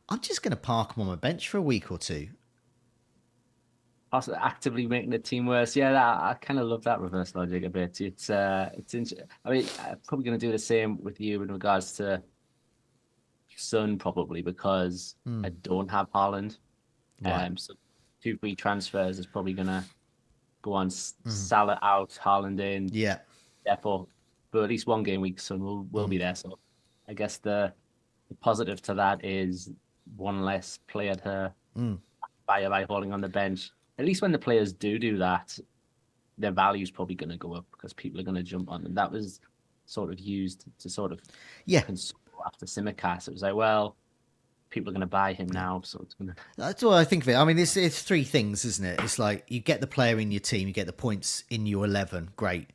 I'm 0.09 0.19
just 0.19 0.43
going 0.43 0.51
to 0.51 0.57
park 0.57 0.95
him 0.95 1.01
on 1.01 1.07
my 1.07 1.15
bench 1.15 1.49
for 1.49 1.57
a 1.57 1.61
week 1.61 1.91
or 1.91 1.97
two. 1.97 2.29
Also 4.11 4.35
actively 4.35 4.85
making 4.85 5.09
the 5.09 5.17
team 5.17 5.47
worse. 5.47 5.75
Yeah, 5.75 5.91
that, 5.91 6.21
I 6.21 6.35
kind 6.39 6.59
of 6.59 6.67
love 6.67 6.83
that 6.83 6.99
reverse 6.99 7.33
logic 7.33 7.63
a 7.63 7.69
bit. 7.69 7.99
It's 7.99 8.29
uh, 8.29 8.69
it's. 8.73 8.93
Int- 8.93 9.13
I 9.43 9.49
mean, 9.49 9.65
I'm 9.83 9.97
probably 10.07 10.25
going 10.25 10.39
to 10.39 10.45
do 10.45 10.51
the 10.51 10.59
same 10.59 11.01
with 11.01 11.19
you 11.19 11.41
in 11.41 11.51
regards 11.51 11.93
to 11.93 12.21
Son, 13.55 13.97
probably 13.97 14.43
because 14.43 15.15
I 15.43 15.49
don't 15.63 15.89
have 15.89 16.11
Haaland. 16.11 16.57
Right. 17.23 17.45
Um, 17.45 17.57
so 17.57 17.73
two 18.21 18.37
free 18.37 18.53
transfers 18.53 19.17
is 19.17 19.25
probably 19.25 19.53
going 19.53 19.67
to 19.67 19.83
go 20.61 20.73
on 20.73 20.87
S 20.87 21.15
Salah 21.25 21.79
out, 21.81 22.17
Haaland 22.23 22.59
in. 22.59 22.89
Yeah, 22.91 23.17
Therefore, 23.65 24.07
but 24.53 24.63
at 24.63 24.69
least 24.69 24.87
one 24.87 25.03
game 25.03 25.19
week, 25.19 25.39
Son 25.39 25.59
will 25.61 25.83
will 25.91 26.07
be 26.07 26.17
mm. 26.17 26.19
there. 26.19 26.35
So 26.35 26.59
I 27.09 27.13
guess 27.13 27.37
the, 27.37 27.73
the 28.29 28.35
positive 28.35 28.81
to 28.83 28.93
that 28.93 29.25
is 29.25 29.71
one 30.15 30.43
less 30.43 30.79
player 30.87 31.15
to 31.15 31.51
mm. 31.77 31.97
buy 32.47 32.69
by 32.69 32.85
holding 32.85 33.11
on 33.11 33.19
the 33.19 33.27
bench. 33.27 33.71
At 33.97 34.05
least 34.05 34.21
when 34.21 34.31
the 34.31 34.39
players 34.39 34.71
do 34.71 34.97
do 34.99 35.17
that, 35.17 35.57
their 36.37 36.51
value's 36.51 36.91
probably 36.91 37.15
going 37.15 37.31
to 37.31 37.37
go 37.37 37.53
up 37.53 37.65
because 37.71 37.93
people 37.93 38.21
are 38.21 38.23
going 38.23 38.35
to 38.35 38.43
jump 38.43 38.71
on 38.71 38.83
them. 38.83 38.93
That 38.93 39.11
was 39.11 39.41
sort 39.85 40.11
of 40.13 40.19
used 40.19 40.65
to 40.79 40.89
sort 40.89 41.11
of 41.11 41.19
yeah 41.65 41.81
console 41.81 42.19
after 42.45 42.65
Tsimikas. 42.65 43.27
It 43.27 43.31
was 43.31 43.41
like, 43.41 43.55
well, 43.55 43.97
people 44.69 44.91
are 44.91 44.93
going 44.93 45.01
to 45.01 45.07
buy 45.07 45.33
him 45.33 45.47
now, 45.47 45.81
so 45.83 45.99
it's 46.03 46.13
going 46.13 46.29
to. 46.29 46.35
That's 46.57 46.83
what 46.83 46.93
I 46.93 47.05
think 47.05 47.23
of 47.23 47.29
it. 47.29 47.35
I 47.35 47.43
mean, 47.43 47.57
it's 47.57 47.75
it's 47.75 48.03
three 48.03 48.23
things, 48.23 48.65
isn't 48.65 48.85
it? 48.85 48.99
It's 49.01 49.17
like 49.17 49.45
you 49.47 49.59
get 49.59 49.81
the 49.81 49.87
player 49.87 50.19
in 50.19 50.31
your 50.31 50.41
team, 50.41 50.67
you 50.67 50.73
get 50.75 50.85
the 50.85 50.93
points 50.93 51.43
in 51.49 51.65
your 51.65 51.85
eleven, 51.85 52.29
great. 52.35 52.69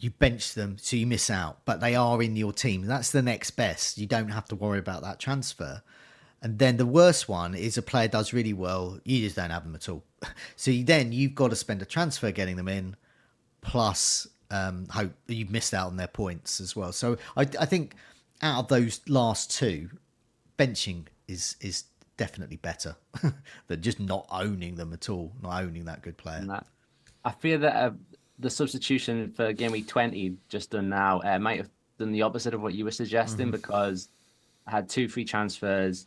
You 0.00 0.10
bench 0.10 0.54
them, 0.54 0.78
so 0.78 0.96
you 0.96 1.06
miss 1.06 1.30
out, 1.30 1.64
but 1.64 1.80
they 1.80 1.94
are 1.94 2.22
in 2.22 2.34
your 2.34 2.52
team. 2.52 2.86
That's 2.86 3.10
the 3.10 3.22
next 3.22 3.52
best. 3.52 3.98
You 3.98 4.06
don't 4.06 4.30
have 4.30 4.46
to 4.48 4.56
worry 4.56 4.78
about 4.78 5.02
that 5.02 5.20
transfer. 5.20 5.82
And 6.42 6.58
then 6.58 6.78
the 6.78 6.86
worst 6.86 7.28
one 7.28 7.54
is 7.54 7.76
a 7.76 7.82
player 7.82 8.08
does 8.08 8.32
really 8.32 8.54
well, 8.54 8.98
you 9.04 9.20
just 9.20 9.36
don't 9.36 9.50
have 9.50 9.64
them 9.64 9.74
at 9.74 9.88
all. 9.88 10.04
So 10.56 10.70
you, 10.70 10.84
then 10.84 11.12
you've 11.12 11.34
got 11.34 11.48
to 11.50 11.56
spend 11.56 11.80
a 11.80 11.86
transfer 11.86 12.30
getting 12.30 12.56
them 12.56 12.68
in, 12.68 12.96
plus 13.62 14.26
um, 14.50 14.86
hope 14.90 15.12
you've 15.26 15.50
missed 15.50 15.74
out 15.74 15.86
on 15.86 15.96
their 15.96 16.08
points 16.08 16.60
as 16.60 16.76
well. 16.76 16.92
So 16.92 17.16
I, 17.36 17.42
I 17.58 17.66
think 17.66 17.94
out 18.42 18.60
of 18.60 18.68
those 18.68 19.00
last 19.08 19.50
two, 19.50 19.90
benching 20.58 21.06
is 21.28 21.56
is 21.60 21.84
definitely 22.16 22.56
better 22.56 22.96
than 23.68 23.80
just 23.80 23.98
not 23.98 24.26
owning 24.30 24.74
them 24.74 24.92
at 24.92 25.08
all, 25.08 25.32
not 25.42 25.62
owning 25.62 25.86
that 25.86 26.02
good 26.02 26.18
player. 26.18 26.42
I 27.24 27.30
fear 27.32 27.58
that 27.58 27.76
uh, 27.76 27.90
the 28.40 28.50
substitution 28.50 29.30
for 29.30 29.52
game 29.52 29.72
week 29.72 29.86
20 29.86 30.36
just 30.48 30.70
done 30.70 30.88
now 30.88 31.20
uh, 31.20 31.38
might 31.38 31.58
have 31.58 31.70
done 31.98 32.10
the 32.10 32.22
opposite 32.22 32.54
of 32.54 32.62
what 32.62 32.74
you 32.74 32.84
were 32.84 32.90
suggesting 32.90 33.46
mm-hmm. 33.46 33.52
because 33.52 34.08
I 34.66 34.72
had 34.72 34.88
two 34.88 35.08
free 35.08 35.24
transfers. 35.24 36.06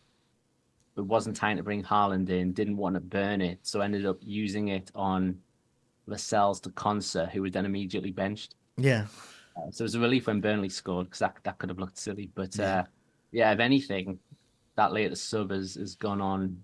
It 0.97 1.01
wasn't 1.01 1.35
time 1.35 1.57
to 1.57 1.63
bring 1.63 1.83
Haaland 1.83 2.29
in, 2.29 2.53
didn't 2.53 2.77
want 2.77 2.95
to 2.95 3.01
burn 3.01 3.41
it, 3.41 3.59
so 3.63 3.81
ended 3.81 4.05
up 4.05 4.17
using 4.21 4.69
it 4.69 4.91
on 4.95 5.39
Lascelles 6.05 6.59
to 6.61 6.69
Konsa, 6.69 7.29
who 7.31 7.41
was 7.41 7.51
then 7.51 7.65
immediately 7.65 8.11
benched. 8.11 8.55
Yeah. 8.77 9.05
Uh, 9.55 9.71
so 9.71 9.83
it 9.83 9.85
was 9.85 9.95
a 9.95 9.99
relief 9.99 10.27
when 10.27 10.41
Burnley 10.41 10.69
scored 10.69 11.07
because 11.07 11.19
that, 11.19 11.37
that 11.43 11.57
could 11.57 11.69
have 11.69 11.79
looked 11.79 11.97
silly. 11.97 12.29
But 12.33 12.55
yeah. 12.57 12.79
Uh, 12.79 12.83
yeah, 13.31 13.51
if 13.51 13.59
anything, 13.59 14.19
that 14.75 14.93
latest 14.93 15.29
sub 15.29 15.51
has, 15.51 15.75
has 15.75 15.95
gone 15.95 16.21
on 16.21 16.61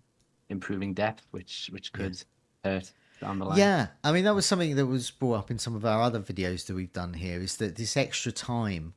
improving 0.49 0.93
depth, 0.93 1.27
which 1.31 1.69
which 1.71 1.91
could 1.93 2.23
yeah. 2.63 2.71
hurt 2.71 2.91
down 3.19 3.39
the 3.39 3.45
line. 3.45 3.57
Yeah, 3.57 3.87
I 4.03 4.11
mean 4.11 4.23
that 4.25 4.35
was 4.35 4.45
something 4.45 4.75
that 4.75 4.85
was 4.85 5.11
brought 5.11 5.35
up 5.35 5.51
in 5.51 5.59
some 5.59 5.75
of 5.75 5.85
our 5.85 6.01
other 6.01 6.19
videos 6.19 6.65
that 6.67 6.75
we've 6.75 6.93
done 6.93 7.13
here. 7.13 7.39
Is 7.39 7.57
that 7.57 7.75
this 7.75 7.97
extra 7.97 8.31
time 8.31 8.93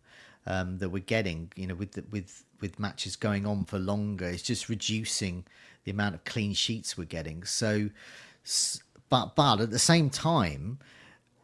um, 0.47 0.79
that 0.79 0.91
we're 0.91 1.02
getting, 1.02 1.52
you 1.57 1.67
know, 1.67 1.75
with 1.75 1.93
the, 1.93 2.05
with 2.11 2.45
with 2.61 2.79
matches 2.79 3.17
going 3.17 3.47
on 3.47 3.64
for 3.64 3.79
longer, 3.79 4.26
is 4.26 4.43
just 4.43 4.69
reducing 4.69 5.45
the 5.85 5.91
amount 5.91 6.14
of 6.14 6.25
clean 6.25 6.55
sheets 6.55 6.97
we're 6.97 7.05
getting. 7.05 7.45
So, 7.45 7.91
but 9.09 9.35
but 9.37 9.61
at 9.61 9.71
the 9.71 9.79
same 9.79 10.11
time, 10.11 10.79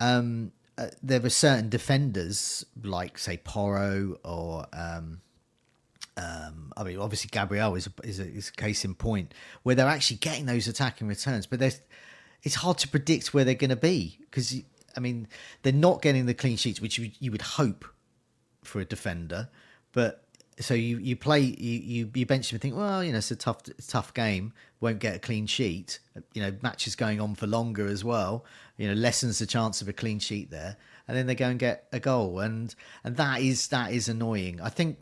um, 0.01 0.53
uh, 0.77 0.89
there 1.03 1.21
were 1.21 1.31
certain 1.31 1.69
defenders 1.69 2.65
like 2.83 3.19
say 3.19 3.37
Poro 3.37 4.17
or 4.25 4.67
um, 4.73 5.21
um, 6.17 6.73
I 6.77 6.83
mean, 6.83 6.99
obviously 6.99 7.29
Gabriel 7.31 7.77
is 7.77 7.87
a, 7.87 7.93
is 8.07 8.19
a, 8.19 8.27
is, 8.27 8.49
a, 8.49 8.53
case 8.53 8.85
in 8.85 8.95
point 8.95 9.33
where 9.63 9.77
they're 9.77 9.87
actually 9.87 10.17
getting 10.17 10.47
those 10.47 10.67
attacking 10.67 11.07
returns, 11.07 11.47
but 11.47 11.61
it's 12.43 12.57
hard 12.57 12.79
to 12.79 12.89
predict 12.89 13.35
where 13.35 13.45
they're 13.45 13.55
going 13.55 13.71
to 13.71 13.77
be 13.77 14.19
because 14.21 14.55
I 14.97 15.01
mean 15.01 15.29
they're 15.63 15.73
not 15.73 16.03
getting 16.03 16.27
the 16.27 16.35
clean 16.35 16.57
sheets 16.57 16.81
which 16.81 16.99
you, 16.99 17.11
you 17.19 17.31
would 17.33 17.43
hope 17.43 17.85
for 18.63 18.81
a 18.81 18.85
defender, 18.85 19.49
but 19.93 20.25
so 20.61 20.75
you, 20.75 20.99
you 20.99 21.15
play 21.15 21.41
you, 21.41 21.81
you 21.81 22.11
you 22.15 22.27
bench 22.27 22.51
them 22.51 22.57
and 22.57 22.63
think 22.63 22.77
well 22.77 23.05
you 23.05 23.13
know 23.13 23.19
it's 23.19 23.31
a 23.31 23.37
tough 23.37 23.63
tough 23.87 24.13
game 24.13 24.53
won't 24.81 24.99
get 24.99 25.17
a 25.17 25.19
clean 25.19 25.47
sheet. 25.47 25.99
You 26.35 26.43
know 26.43 26.53
matches 26.63 26.97
going 26.97 27.21
on 27.21 27.35
for 27.35 27.47
longer 27.47 27.87
as 27.87 28.05
well 28.05 28.45
you 28.77 28.89
know 28.89 28.95
lessens 28.95 29.39
the 29.39 29.47
chance 29.47 29.81
of 29.83 29.89
a 29.89 29.93
clean 29.93 30.19
sheet 30.19 30.51
there 30.51 30.77
and 31.07 31.17
then 31.17 31.27
they 31.27 31.35
go 31.35 31.49
and 31.49 31.59
get 31.59 31.87
a 31.93 32.01
goal 32.01 32.41
and 32.41 32.75
and 33.05 33.17
that 33.17 33.41
is 33.41 33.69
that 33.69 33.93
is 33.93 34.09
annoying. 34.09 34.61
I 34.61 34.69
think 34.69 34.99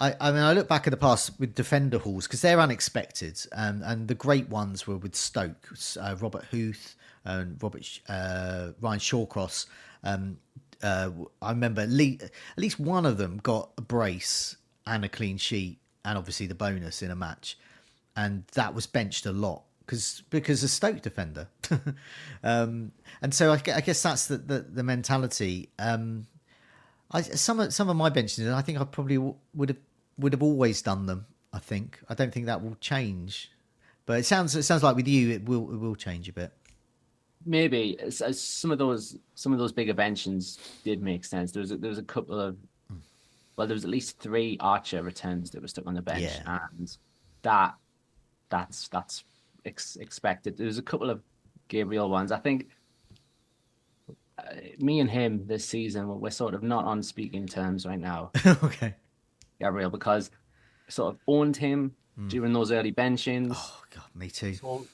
I, 0.00 0.14
I 0.20 0.30
mean, 0.30 0.42
I 0.42 0.52
look 0.52 0.68
back 0.68 0.86
at 0.86 0.90
the 0.90 0.96
past 0.96 1.38
with 1.38 1.54
defender 1.54 1.98
hauls 1.98 2.26
because 2.26 2.40
they're 2.40 2.60
unexpected, 2.60 3.40
um, 3.52 3.82
and 3.84 4.08
the 4.08 4.14
great 4.14 4.48
ones 4.48 4.86
were 4.86 4.96
with 4.96 5.16
Stoke, 5.16 5.68
uh, 6.00 6.16
Robert 6.20 6.44
Huth, 6.50 6.94
and 7.24 7.60
Robert 7.62 8.00
uh, 8.08 8.70
Ryan 8.80 9.00
Shawcross. 9.00 9.66
Um, 10.04 10.38
uh, 10.82 11.10
I 11.42 11.50
remember 11.50 11.80
at 11.82 11.90
least, 11.90 12.22
at 12.22 12.30
least 12.56 12.78
one 12.78 13.04
of 13.06 13.18
them 13.18 13.38
got 13.42 13.70
a 13.76 13.80
brace 13.80 14.56
and 14.86 15.04
a 15.04 15.08
clean 15.08 15.36
sheet, 15.36 15.78
and 16.04 16.16
obviously 16.16 16.46
the 16.46 16.54
bonus 16.54 17.02
in 17.02 17.10
a 17.10 17.16
match, 17.16 17.58
and 18.16 18.44
that 18.54 18.74
was 18.74 18.86
benched 18.86 19.26
a 19.26 19.32
lot 19.32 19.62
because 19.80 20.22
because 20.30 20.62
a 20.62 20.68
Stoke 20.68 21.02
defender, 21.02 21.48
um, 22.44 22.92
and 23.20 23.34
so 23.34 23.50
I, 23.50 23.60
I, 23.74 23.80
guess 23.80 24.02
that's 24.02 24.26
the 24.26 24.36
the, 24.36 24.60
the 24.60 24.82
mentality. 24.84 25.70
Um, 25.78 26.26
I, 27.10 27.22
some 27.22 27.58
of 27.58 27.74
some 27.74 27.88
of 27.88 27.96
my 27.96 28.10
benches, 28.10 28.48
I 28.48 28.62
think 28.62 28.80
I 28.80 28.84
probably 28.84 29.16
w- 29.16 29.34
would 29.54 29.70
have 29.70 29.78
would 30.18 30.32
have 30.32 30.42
always 30.42 30.82
done 30.82 31.06
them. 31.06 31.26
I 31.52 31.58
think. 31.58 32.00
I 32.08 32.14
don't 32.14 32.32
think 32.32 32.46
that 32.46 32.62
will 32.62 32.76
change. 32.80 33.50
But 34.06 34.20
it 34.20 34.26
sounds 34.26 34.54
it 34.54 34.62
sounds 34.62 34.82
like 34.82 34.96
with 34.96 35.08
you 35.08 35.30
it 35.30 35.44
will 35.44 35.72
it 35.72 35.76
will 35.76 35.96
change 35.96 36.28
a 36.28 36.32
bit. 36.32 36.52
Maybe 37.46 37.98
as, 38.00 38.20
as 38.20 38.40
some 38.40 38.70
of 38.70 38.78
those 38.78 39.16
some 39.34 39.52
of 39.52 39.58
those 39.58 39.72
big 39.72 39.88
inventions 39.88 40.58
did 40.84 41.02
make 41.02 41.24
sense. 41.24 41.52
There 41.52 41.60
was 41.60 41.72
a, 41.72 41.76
there 41.76 41.90
was 41.90 41.98
a 41.98 42.02
couple 42.02 42.38
of 42.38 42.56
well, 43.58 43.66
there 43.66 43.74
was 43.74 43.84
at 43.84 43.90
least 43.90 44.20
three 44.20 44.56
Archer 44.60 45.02
returns 45.02 45.50
that 45.50 45.60
were 45.60 45.66
stuck 45.66 45.84
on 45.88 45.94
the 45.94 46.00
bench, 46.00 46.22
yeah. 46.22 46.60
and 46.76 46.96
that 47.42 47.74
that's 48.50 48.86
that's 48.86 49.24
ex- 49.64 49.96
expected. 49.96 50.56
There 50.56 50.66
was 50.66 50.78
a 50.78 50.82
couple 50.82 51.10
of 51.10 51.20
Gabriel 51.66 52.08
ones. 52.08 52.30
I 52.30 52.38
think 52.38 52.68
uh, 54.38 54.44
me 54.78 55.00
and 55.00 55.10
him 55.10 55.44
this 55.48 55.64
season 55.64 56.20
we're 56.20 56.30
sort 56.30 56.54
of 56.54 56.62
not 56.62 56.84
on 56.84 57.02
speaking 57.02 57.48
terms 57.48 57.84
right 57.84 57.98
now. 57.98 58.30
okay. 58.62 58.94
Gabriel 59.60 59.90
because 59.90 60.30
I 60.86 60.90
sort 60.90 61.14
of 61.14 61.20
owned 61.26 61.56
him 61.56 61.94
mm. 62.18 62.28
during 62.28 62.52
those 62.52 62.72
early 62.72 62.92
benchings. 62.92 63.52
Oh 63.54 63.82
god, 63.94 64.04
me 64.14 64.28
too. 64.30 64.54
Sold, 64.54 64.86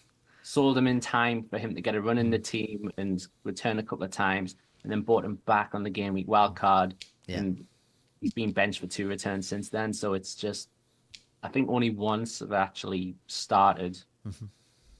sold, 0.42 0.78
him 0.78 0.86
in 0.86 1.00
time 1.00 1.44
for 1.44 1.58
him 1.58 1.74
to 1.74 1.80
get 1.80 1.94
a 1.94 2.00
run 2.00 2.18
in 2.18 2.30
the 2.30 2.36
hmm. 2.38 2.42
team 2.42 2.90
and 2.96 3.26
return 3.44 3.78
a 3.78 3.82
couple 3.82 4.04
of 4.04 4.10
times, 4.10 4.56
and 4.82 4.92
then 4.92 5.00
bought 5.02 5.24
him 5.24 5.36
back 5.46 5.70
on 5.74 5.82
the 5.82 5.90
game 5.90 6.14
week 6.14 6.28
wild 6.28 6.56
card. 6.56 6.94
Yeah. 7.26 7.38
And 7.38 7.66
he's 8.24 8.32
been 8.32 8.52
benched 8.52 8.80
for 8.80 8.86
two 8.86 9.06
returns 9.06 9.46
since 9.46 9.68
then. 9.68 9.92
So 9.92 10.14
it's 10.14 10.34
just, 10.34 10.70
I 11.42 11.48
think 11.48 11.68
only 11.68 11.90
once 11.90 12.38
have 12.38 12.52
actually 12.52 13.16
started 13.26 13.98
mm-hmm. 14.26 14.46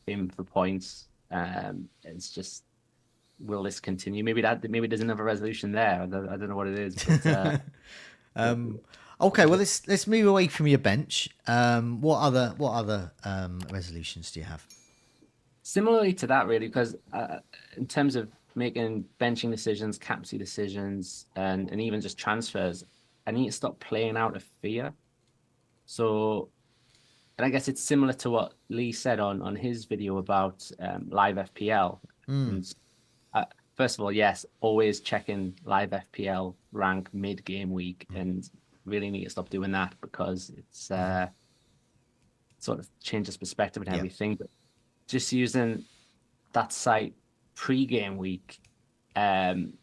him 0.07 0.29
for 0.29 0.45
points. 0.45 1.09
Um, 1.31 1.89
it's 2.03 2.31
just, 2.31 2.65
will 3.41 3.63
this 3.63 3.81
continue? 3.81 4.23
Maybe 4.23 4.43
that 4.43 4.69
maybe 4.69 4.87
there's 4.87 5.01
another 5.01 5.25
resolution 5.25 5.73
there. 5.73 6.03
I 6.03 6.07
don't, 6.07 6.29
I 6.29 6.37
don't 6.37 6.51
know 6.51 6.57
what 6.57 6.67
it 6.67 6.79
is. 6.79 7.03
But, 7.03 7.27
uh, 7.27 7.59
um, 8.37 8.81
Okay, 9.21 9.47
well 9.47 9.59
let's 9.59 9.87
let's 9.87 10.07
move 10.07 10.27
away 10.27 10.49
from 10.49 10.67
your 10.67 10.79
bench. 10.79 11.29
Um, 11.47 12.01
what 12.01 12.19
other 12.19 12.55
what 12.57 12.73
other 12.73 13.13
um, 13.25 13.61
resolutions 13.71 14.31
do 14.33 14.41
you 14.41 14.47
have? 14.47 14.67
Similarly 15.63 16.13
to 16.15 16.27
that, 16.27 16.47
really, 16.47 16.67
because 16.67 16.97
uh, 17.13 17.39
in 17.77 17.87
terms 17.87 18.17
of 18.17 18.29
making 18.55 19.05
benching 19.21 19.51
decisions, 19.51 19.99
captaincy 19.99 20.37
decisions, 20.37 21.27
and 21.37 21.71
and 21.71 21.81
even 21.81 22.01
just 22.01 22.19
transfers, 22.19 22.85
I 23.27 23.31
need 23.31 23.47
to 23.47 23.53
stop 23.53 23.79
playing 23.79 24.17
out 24.17 24.37
of 24.37 24.43
fear. 24.61 24.93
So, 25.87 26.49
and 27.39 27.47
I 27.47 27.51
guess 27.51 27.69
it's 27.69 27.83
similar 27.83 28.13
to 28.15 28.31
what 28.31 28.55
Lee 28.69 28.93
said 28.93 29.21
on 29.21 29.43
on 29.43 29.55
his 29.55 29.85
video 29.85 30.19
about 30.19 30.69
um, 30.81 31.09
live 31.09 31.37
FPL. 31.37 31.99
Mm. 32.29 32.49
And, 32.49 32.75
uh, 33.33 33.45
first 33.77 33.99
of 33.99 34.05
all, 34.05 34.13
yes, 34.13 34.45
always 34.61 35.01
checking 35.01 35.55
live 35.65 35.91
FPL 35.91 36.55
rank 36.73 37.11
mid 37.13 37.45
game 37.45 37.71
week 37.71 38.07
mm. 38.13 38.21
and 38.21 38.51
really 38.85 39.11
need 39.11 39.25
to 39.25 39.31
stop 39.31 39.49
doing 39.49 39.73
that 39.73 39.95
because 40.01 40.53
it's 40.57 40.91
uh, 40.91 41.27
sort 42.59 42.79
of 42.79 42.89
changes 43.01 43.37
perspective 43.37 43.83
and 43.87 43.95
everything. 43.95 44.31
Yeah. 44.33 44.37
But 44.41 44.51
just 45.07 45.33
using 45.33 45.85
that 46.53 46.73
site 46.73 47.15
pre-game 47.55 48.17
week, 48.17 48.61
um, 49.17 49.75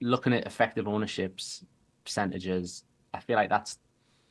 looking 0.00 0.32
at 0.32 0.46
effective 0.46 0.88
ownerships 0.88 1.64
percentages, 2.04 2.84
I 3.12 3.20
feel 3.20 3.36
like 3.36 3.50
that's 3.50 3.78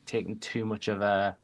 taking 0.06 0.40
too 0.40 0.66
much 0.66 0.88
of 0.88 1.02
a 1.02 1.38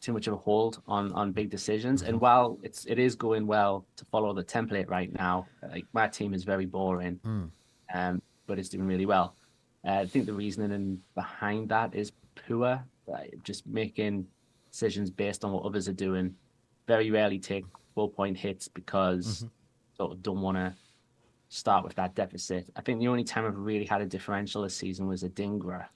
too 0.00 0.12
much 0.12 0.28
of 0.28 0.34
a 0.34 0.36
hold 0.36 0.80
on 0.86 1.12
on 1.12 1.32
big 1.32 1.50
decisions. 1.50 2.02
Mm-hmm. 2.02 2.10
And 2.10 2.20
while 2.20 2.58
it's 2.62 2.84
it 2.86 2.98
is 2.98 3.16
going 3.16 3.46
well 3.46 3.86
to 3.96 4.04
follow 4.06 4.32
the 4.32 4.44
template 4.44 4.88
right 4.88 5.12
now, 5.12 5.46
like 5.72 5.86
my 5.92 6.06
team 6.08 6.34
is 6.34 6.44
very 6.44 6.66
boring, 6.66 7.18
mm. 7.24 7.50
um, 7.94 8.22
but 8.46 8.58
it's 8.58 8.68
doing 8.68 8.86
really 8.86 9.06
well. 9.06 9.34
Uh, 9.88 10.00
I 10.00 10.06
think 10.06 10.26
the 10.26 10.34
reasoning 10.34 11.00
behind 11.14 11.70
that 11.70 11.94
is 11.94 12.12
poor, 12.46 12.84
just 13.42 13.66
making 13.66 14.26
decisions 14.70 15.10
based 15.10 15.44
on 15.44 15.52
what 15.52 15.64
others 15.64 15.88
are 15.88 15.94
doing. 15.94 16.34
Very 16.86 17.10
rarely 17.10 17.38
take 17.38 17.64
four 17.94 18.10
point 18.10 18.36
hits 18.36 18.68
because 18.68 19.38
mm-hmm. 19.38 19.46
sort 19.96 20.12
of 20.12 20.22
don't 20.22 20.42
want 20.42 20.58
to 20.58 20.74
start 21.48 21.84
with 21.84 21.94
that 21.94 22.14
deficit. 22.14 22.68
I 22.76 22.82
think 22.82 23.00
the 23.00 23.08
only 23.08 23.24
time 23.24 23.46
I've 23.46 23.56
really 23.56 23.86
had 23.86 24.02
a 24.02 24.06
differential 24.06 24.62
this 24.62 24.76
season 24.76 25.06
was 25.06 25.22
Adingra 25.22 25.86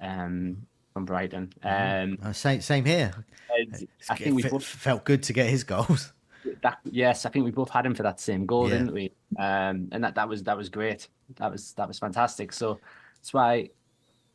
um, 0.00 0.58
from 0.92 1.06
Brighton. 1.06 1.52
Mm-hmm. 1.64 2.12
Um, 2.12 2.18
uh, 2.22 2.32
same, 2.34 2.60
same 2.60 2.84
here. 2.84 3.12
I 4.10 4.16
think 4.16 4.36
we 4.36 4.42
both 4.42 4.64
felt 4.64 5.04
good 5.04 5.22
to 5.24 5.32
get 5.32 5.48
his 5.48 5.64
goals. 5.64 6.12
That, 6.62 6.78
yes, 6.84 7.26
I 7.26 7.30
think 7.30 7.44
we 7.44 7.50
both 7.50 7.70
had 7.70 7.84
him 7.84 7.94
for 7.94 8.04
that 8.04 8.20
same 8.20 8.46
goal, 8.46 8.68
yeah. 8.68 8.78
didn't 8.78 8.94
we? 8.94 9.10
Um, 9.36 9.88
and 9.90 10.04
that, 10.04 10.14
that 10.14 10.28
was 10.28 10.44
that 10.44 10.56
was 10.56 10.68
great. 10.68 11.08
That 11.38 11.50
was 11.50 11.72
that 11.72 11.88
was 11.88 11.98
fantastic. 11.98 12.52
So 12.52 12.78
that's 13.26 13.34
why 13.34 13.68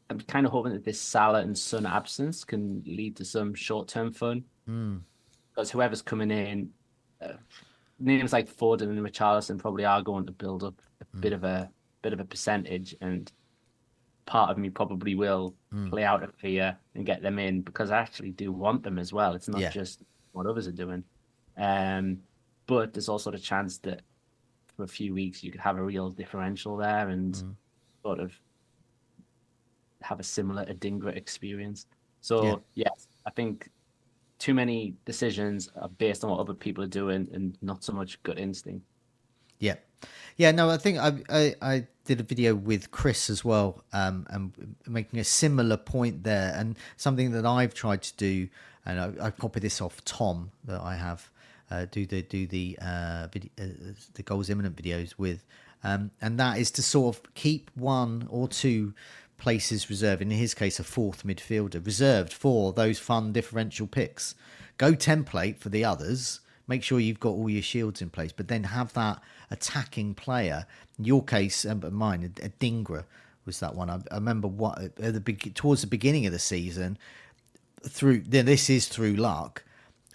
I'm 0.09 0.19
kind 0.19 0.45
of 0.45 0.51
hoping 0.51 0.73
that 0.73 0.83
this 0.83 0.99
Salah 0.99 1.39
and 1.39 1.57
Son 1.57 1.85
absence 1.85 2.43
can 2.43 2.83
lead 2.85 3.15
to 3.15 3.23
some 3.25 3.53
short 3.53 3.87
term 3.87 4.11
fun. 4.11 4.43
Mm. 4.67 4.99
Because 5.55 5.71
whoever's 5.71 6.01
coming 6.01 6.29
in, 6.29 6.69
uh, 7.21 7.33
names 7.99 8.33
like 8.33 8.49
Foden 8.53 8.81
and 8.89 8.99
Richarlison 8.99 9.57
probably 9.59 9.85
are 9.85 10.01
going 10.01 10.25
to 10.25 10.33
build 10.33 10.63
up 10.65 10.81
a 10.99 11.05
Mm. 11.17 11.21
bit 11.21 11.31
of 11.33 11.43
a 11.45 11.69
bit 12.01 12.11
of 12.11 12.19
a 12.19 12.25
percentage, 12.25 12.93
and 12.99 13.31
part 14.25 14.49
of 14.49 14.57
me 14.57 14.69
probably 14.69 15.15
will 15.15 15.55
Mm. 15.73 15.89
play 15.89 16.03
out 16.03 16.21
of 16.23 16.35
fear 16.35 16.77
and 16.95 17.05
get 17.05 17.21
them 17.21 17.39
in 17.39 17.61
because 17.61 17.91
I 17.91 17.99
actually 17.99 18.31
do 18.31 18.51
want 18.51 18.83
them 18.83 18.99
as 18.99 19.13
well. 19.13 19.35
It's 19.35 19.47
not 19.47 19.61
Yeah. 19.61 19.69
just 19.69 20.03
what 20.33 20.47
others 20.47 20.67
are 20.67 20.73
doing. 20.73 21.05
Um, 21.55 22.23
but 22.67 22.91
there's 22.91 23.07
also 23.07 23.31
the 23.31 23.39
chance 23.39 23.77
that 23.79 24.01
for 24.75 24.83
a 24.83 24.87
few 24.87 25.13
weeks 25.13 25.43
you 25.45 25.51
could 25.51 25.61
have 25.61 25.77
a 25.77 25.83
real 25.83 26.09
differential 26.09 26.75
there 26.75 27.07
and 27.07 27.33
Mm. 27.35 27.55
sort 28.03 28.19
of 28.19 28.33
have 30.01 30.19
a 30.19 30.23
similar 30.23 30.65
Adingra 30.65 31.15
experience. 31.15 31.85
So 32.21 32.43
Yeah. 32.43 32.55
yes, 32.75 33.07
I 33.25 33.31
think 33.31 33.69
too 34.39 34.53
many 34.53 34.95
decisions 35.05 35.69
are 35.79 35.89
based 35.89 36.23
on 36.23 36.31
what 36.31 36.39
other 36.39 36.53
people 36.53 36.83
are 36.83 36.87
doing 36.87 37.27
and 37.31 37.57
not 37.61 37.83
so 37.83 37.93
much 37.93 38.21
gut 38.23 38.39
instinct. 38.39 38.85
Yeah, 39.59 39.75
yeah. 40.37 40.51
No, 40.51 40.69
I 40.69 40.77
think 40.77 40.97
I 40.97 41.21
I, 41.29 41.55
I 41.61 41.87
did 42.05 42.19
a 42.19 42.23
video 42.23 42.55
with 42.55 42.89
Chris 42.89 43.29
as 43.29 43.45
well, 43.45 43.83
um, 43.93 44.25
and 44.29 44.75
making 44.87 45.19
a 45.19 45.23
similar 45.23 45.77
point 45.77 46.23
there, 46.23 46.53
and 46.55 46.75
something 46.97 47.31
that 47.31 47.45
I've 47.45 47.75
tried 47.75 48.01
to 48.01 48.15
do, 48.17 48.47
and 48.85 48.99
I, 48.99 49.27
I 49.27 49.29
copied 49.29 49.61
this 49.61 49.79
off 49.81 50.03
Tom 50.03 50.51
that 50.65 50.81
I 50.81 50.95
have 50.95 51.29
uh, 51.69 51.85
do 51.91 52.05
the 52.05 52.23
do 52.23 52.47
the 52.47 52.77
uh, 52.81 53.27
video, 53.31 53.49
uh, 53.59 53.93
the 54.15 54.23
goals 54.23 54.49
imminent 54.49 54.75
videos 54.75 55.13
with, 55.17 55.45
um, 55.83 56.11
and 56.21 56.39
that 56.39 56.57
is 56.57 56.71
to 56.71 56.81
sort 56.81 57.15
of 57.15 57.33
keep 57.35 57.71
one 57.75 58.27
or 58.29 58.47
two 58.47 58.93
places 59.41 59.89
reserved. 59.89 60.21
In 60.21 60.31
his 60.31 60.53
case, 60.53 60.79
a 60.79 60.83
fourth 60.83 61.25
midfielder 61.25 61.85
reserved 61.85 62.31
for 62.31 62.71
those 62.71 62.99
fun 62.99 63.33
differential 63.33 63.87
picks. 63.87 64.35
Go 64.77 64.93
template 64.93 65.57
for 65.57 65.69
the 65.69 65.83
others 65.83 66.39
make 66.71 66.83
sure 66.83 67.01
you've 67.01 67.19
got 67.19 67.31
all 67.31 67.49
your 67.49 67.61
shields 67.61 68.01
in 68.01 68.09
place, 68.09 68.31
but 68.31 68.47
then 68.47 68.63
have 68.63 68.93
that 68.93 69.21
attacking 69.49 70.13
player. 70.13 70.65
In 70.97 71.03
your 71.03 71.21
case, 71.21 71.65
and 71.65 71.83
um, 71.83 71.93
mine, 71.93 72.33
Adingra 72.35 73.03
was 73.45 73.59
that 73.59 73.75
one. 73.75 73.89
I, 73.89 73.99
I 74.09 74.15
remember 74.15 74.47
what 74.47 74.79
at 74.79 75.13
the 75.13 75.19
big 75.19 75.53
towards 75.53 75.81
the 75.81 75.87
beginning 75.87 76.25
of 76.25 76.31
the 76.31 76.39
season. 76.39 76.97
Through 77.83 78.21
this 78.21 78.69
is 78.69 78.87
through 78.87 79.15
luck. 79.15 79.63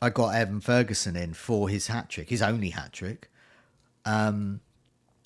I 0.00 0.09
got 0.09 0.35
Evan 0.35 0.61
Ferguson 0.61 1.14
in 1.14 1.35
for 1.35 1.68
his 1.68 1.88
hat 1.88 2.09
trick, 2.09 2.30
his 2.30 2.42
only 2.42 2.71
hat 2.71 2.92
trick. 2.92 3.30
Um, 4.06 4.61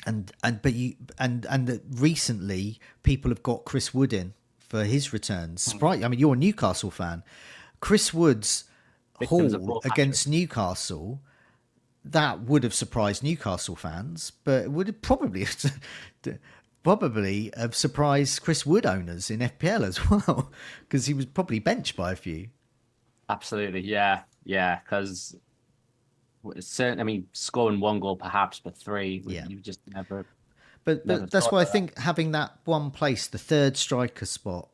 and 0.06 0.32
and 0.42 0.62
but 0.62 0.74
you 0.74 0.94
and 1.18 1.46
and 1.46 1.66
that 1.66 1.82
recently 1.90 2.78
people 3.02 3.30
have 3.30 3.42
got 3.42 3.64
Chris 3.64 3.92
Wood 3.92 4.12
in 4.12 4.34
for 4.58 4.84
his 4.84 5.12
return. 5.12 5.56
Sprite. 5.56 6.04
I 6.04 6.08
mean, 6.08 6.20
you're 6.20 6.34
a 6.34 6.38
Newcastle 6.38 6.90
fan. 6.90 7.22
Chris 7.80 8.14
Wood's 8.14 8.64
haul 9.22 9.80
against 9.84 10.28
Newcastle 10.28 11.20
that 12.04 12.42
would 12.42 12.64
have 12.64 12.74
surprised 12.74 13.22
Newcastle 13.22 13.76
fans, 13.76 14.32
but 14.44 14.64
it 14.64 14.72
would 14.72 14.86
have 14.86 15.02
probably 15.02 15.46
probably 16.82 17.52
have 17.56 17.74
surprised 17.74 18.42
Chris 18.42 18.64
Wood 18.64 18.86
owners 18.86 19.30
in 19.30 19.40
FPL 19.40 19.82
as 19.82 20.10
well 20.26 20.50
because 20.80 21.06
he 21.06 21.14
was 21.14 21.26
probably 21.26 21.58
benched 21.58 21.96
by 21.96 22.12
a 22.12 22.16
few. 22.16 22.48
Absolutely, 23.28 23.80
yeah, 23.80 24.22
yeah. 24.44 24.80
Because 24.82 25.36
certain, 26.60 27.00
I 27.00 27.04
mean, 27.04 27.26
scoring 27.32 27.80
one 27.80 28.00
goal 28.00 28.16
perhaps, 28.16 28.60
but 28.60 28.76
three, 28.76 29.22
Yeah. 29.26 29.46
you 29.46 29.60
just 29.60 29.80
never. 29.86 30.26
But, 30.84 31.04
Never 31.04 31.20
but 31.20 31.30
that's 31.30 31.50
why 31.52 31.60
I 31.60 31.66
think 31.66 31.96
having 31.98 32.32
that 32.32 32.56
one 32.64 32.90
place, 32.90 33.26
the 33.26 33.38
third 33.38 33.76
striker 33.76 34.24
spot, 34.24 34.68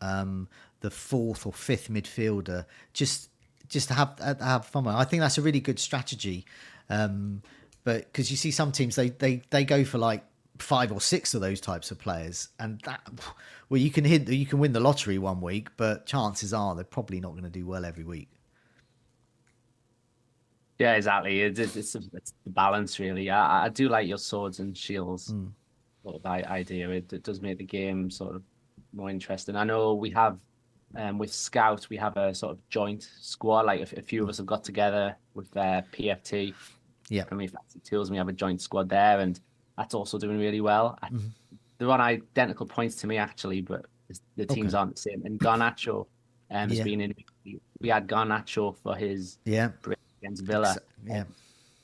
um, 0.00 0.48
the 0.80 0.90
fourth 0.90 1.46
or 1.46 1.52
fifth 1.52 1.88
midfielder, 1.90 2.64
just 2.92 3.30
just 3.68 3.88
to 3.88 3.94
have 3.94 4.14
uh, 4.20 4.34
have 4.40 4.66
fun. 4.66 4.84
with. 4.84 4.94
I 4.94 5.04
think 5.04 5.20
that's 5.20 5.36
a 5.36 5.42
really 5.42 5.60
good 5.60 5.78
strategy. 5.80 6.46
Um, 6.88 7.42
but 7.84 8.04
because 8.04 8.30
you 8.30 8.36
see 8.36 8.50
some 8.52 8.70
teams, 8.70 8.94
they 8.94 9.10
they 9.10 9.42
they 9.50 9.64
go 9.64 9.84
for 9.84 9.98
like 9.98 10.24
five 10.58 10.92
or 10.92 11.00
six 11.00 11.34
of 11.34 11.40
those 11.40 11.60
types 11.60 11.90
of 11.90 11.98
players, 11.98 12.48
and 12.60 12.80
that 12.82 13.00
well, 13.68 13.80
you 13.80 13.90
can 13.90 14.04
hit 14.04 14.28
you 14.28 14.46
can 14.46 14.58
win 14.60 14.72
the 14.72 14.80
lottery 14.80 15.18
one 15.18 15.40
week, 15.40 15.70
but 15.76 16.06
chances 16.06 16.54
are 16.54 16.74
they're 16.76 16.84
probably 16.84 17.20
not 17.20 17.32
going 17.32 17.44
to 17.44 17.50
do 17.50 17.66
well 17.66 17.84
every 17.84 18.04
week. 18.04 18.30
Yeah, 20.78 20.94
exactly. 20.94 21.40
It's 21.42 21.58
it's, 21.58 21.76
it's, 21.76 21.92
the 22.44 22.50
balance 22.50 22.98
really. 23.00 23.30
I, 23.30 23.64
I 23.66 23.68
do 23.68 23.88
like 23.88 24.06
your 24.06 24.18
swords 24.18 24.60
and 24.60 24.76
shields 24.76 25.30
Hmm. 25.30 25.46
sort 26.04 26.16
of 26.16 26.26
idea. 26.26 26.88
It, 26.90 27.12
it 27.12 27.22
does 27.24 27.40
make 27.40 27.58
the 27.58 27.64
game 27.64 28.10
sort 28.10 28.36
of 28.36 28.42
more 28.92 29.10
interesting. 29.10 29.56
I 29.56 29.64
know 29.64 29.94
we 29.94 30.10
have 30.10 30.38
um, 30.94 31.18
with 31.18 31.32
Scout 31.32 31.86
we 31.90 31.96
have 31.96 32.16
a 32.16 32.34
sort 32.34 32.52
of 32.52 32.68
joint 32.70 33.08
squad. 33.20 33.66
Like 33.66 33.80
a, 33.92 33.98
a 33.98 34.02
few 34.02 34.22
of 34.22 34.28
us 34.28 34.36
have 34.38 34.46
got 34.46 34.62
together 34.64 35.16
with 35.34 35.54
uh, 35.56 35.82
PFT. 35.92 36.54
Yeah. 37.10 37.24
Premier 37.24 37.48
Fantasy 37.48 37.80
Tools, 37.80 38.08
and 38.08 38.14
we 38.14 38.18
have 38.18 38.28
a 38.28 38.32
joint 38.34 38.60
squad 38.60 38.88
there, 38.90 39.20
and 39.20 39.40
that's 39.78 39.94
also 39.94 40.18
doing 40.18 40.38
really 40.38 40.60
well. 40.60 40.98
I, 41.02 41.08
They're 41.78 41.90
on 41.90 42.00
identical 42.02 42.66
points 42.66 42.96
to 42.96 43.06
me 43.06 43.16
actually, 43.16 43.62
but 43.62 43.86
the 44.36 44.44
teams 44.46 44.74
Okay. 44.74 44.78
aren't 44.78 44.94
the 44.96 45.00
same. 45.00 45.22
And 45.24 45.40
Garnacho 45.40 46.06
um, 46.50 46.68
has 46.68 46.78
Yeah. 46.78 46.84
been 46.84 47.00
in. 47.00 47.14
We 47.80 47.88
had 47.88 48.06
Garnacho 48.06 48.76
for 48.82 48.94
his 48.94 49.38
Yeah, 49.46 49.70
against 50.22 50.42
Villa. 50.44 50.76
yeah. 51.06 51.24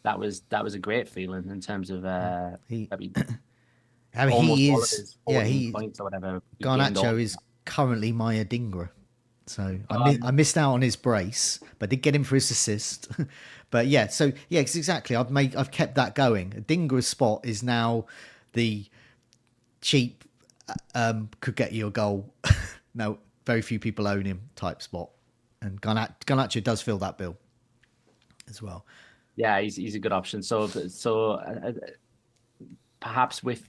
That 0.03 0.19
was 0.19 0.43
that 0.51 0.63
was 0.63 0.75
a 0.75 0.79
great 0.79 1.09
feeling 1.09 1.49
in 1.49 1.61
terms 1.61 1.89
of 1.91 2.05
uh, 2.05 2.57
He, 2.69 2.89
I 2.93 2.97
mean, 2.97 3.15
I 4.15 4.27
mean, 4.27 4.43
he 4.57 4.71
is. 4.71 5.17
Yeah, 5.27 5.45
he 5.45 5.73
points 5.73 5.99
or 5.99 6.05
whatever. 6.05 6.43
Garnacho 6.63 7.19
is 7.21 7.37
currently 7.65 8.13
my 8.13 8.35
Adingra. 8.37 8.91
So 9.47 9.79
I, 9.91 9.95
Um, 9.95 10.05
mi- 10.05 10.19
I 10.23 10.31
missed 10.31 10.57
out 10.59 10.73
on 10.75 10.83
his 10.83 10.97
brace, 10.97 11.59
but 11.79 11.91
did 11.91 12.03
get 12.03 12.15
him 12.15 12.25
for 12.25 12.35
his 12.35 12.51
assist. 12.51 13.09
but 13.71 13.87
yeah, 13.87 14.09
so 14.09 14.33
yeah, 14.49 14.61
exactly. 14.61 15.17
I've 15.17 15.31
made, 15.31 15.57
I've 15.57 15.71
kept 15.71 15.95
that 15.95 16.15
going. 16.15 16.51
Adingra's 16.51 17.07
spot 17.07 17.45
is 17.45 17.63
now 17.63 18.05
the 18.53 18.87
cheap, 19.81 20.25
uh, 20.69 20.75
um, 20.95 21.31
could 21.41 21.57
get 21.57 21.73
you 21.73 21.87
a 21.87 21.91
goal. 21.91 22.33
no, 22.95 23.19
very 23.47 23.63
few 23.63 23.79
people 23.79 24.07
own 24.07 24.25
him 24.25 24.49
type 24.55 24.81
spot, 24.81 25.11
and 25.61 25.81
Garnacho 25.81 26.63
does 26.63 26.81
fill 26.83 26.99
that 26.99 27.19
bill 27.19 27.37
as 28.49 28.63
well. 28.63 28.87
Yeah, 29.37 29.61
he's 29.61 29.77
he's 29.77 29.95
a 29.95 29.99
good 29.99 30.13
option. 30.13 30.43
So 30.43 30.67
so 30.67 31.33
uh, 31.33 31.61
uh, 31.69 31.73
perhaps 33.01 33.43
with 33.43 33.69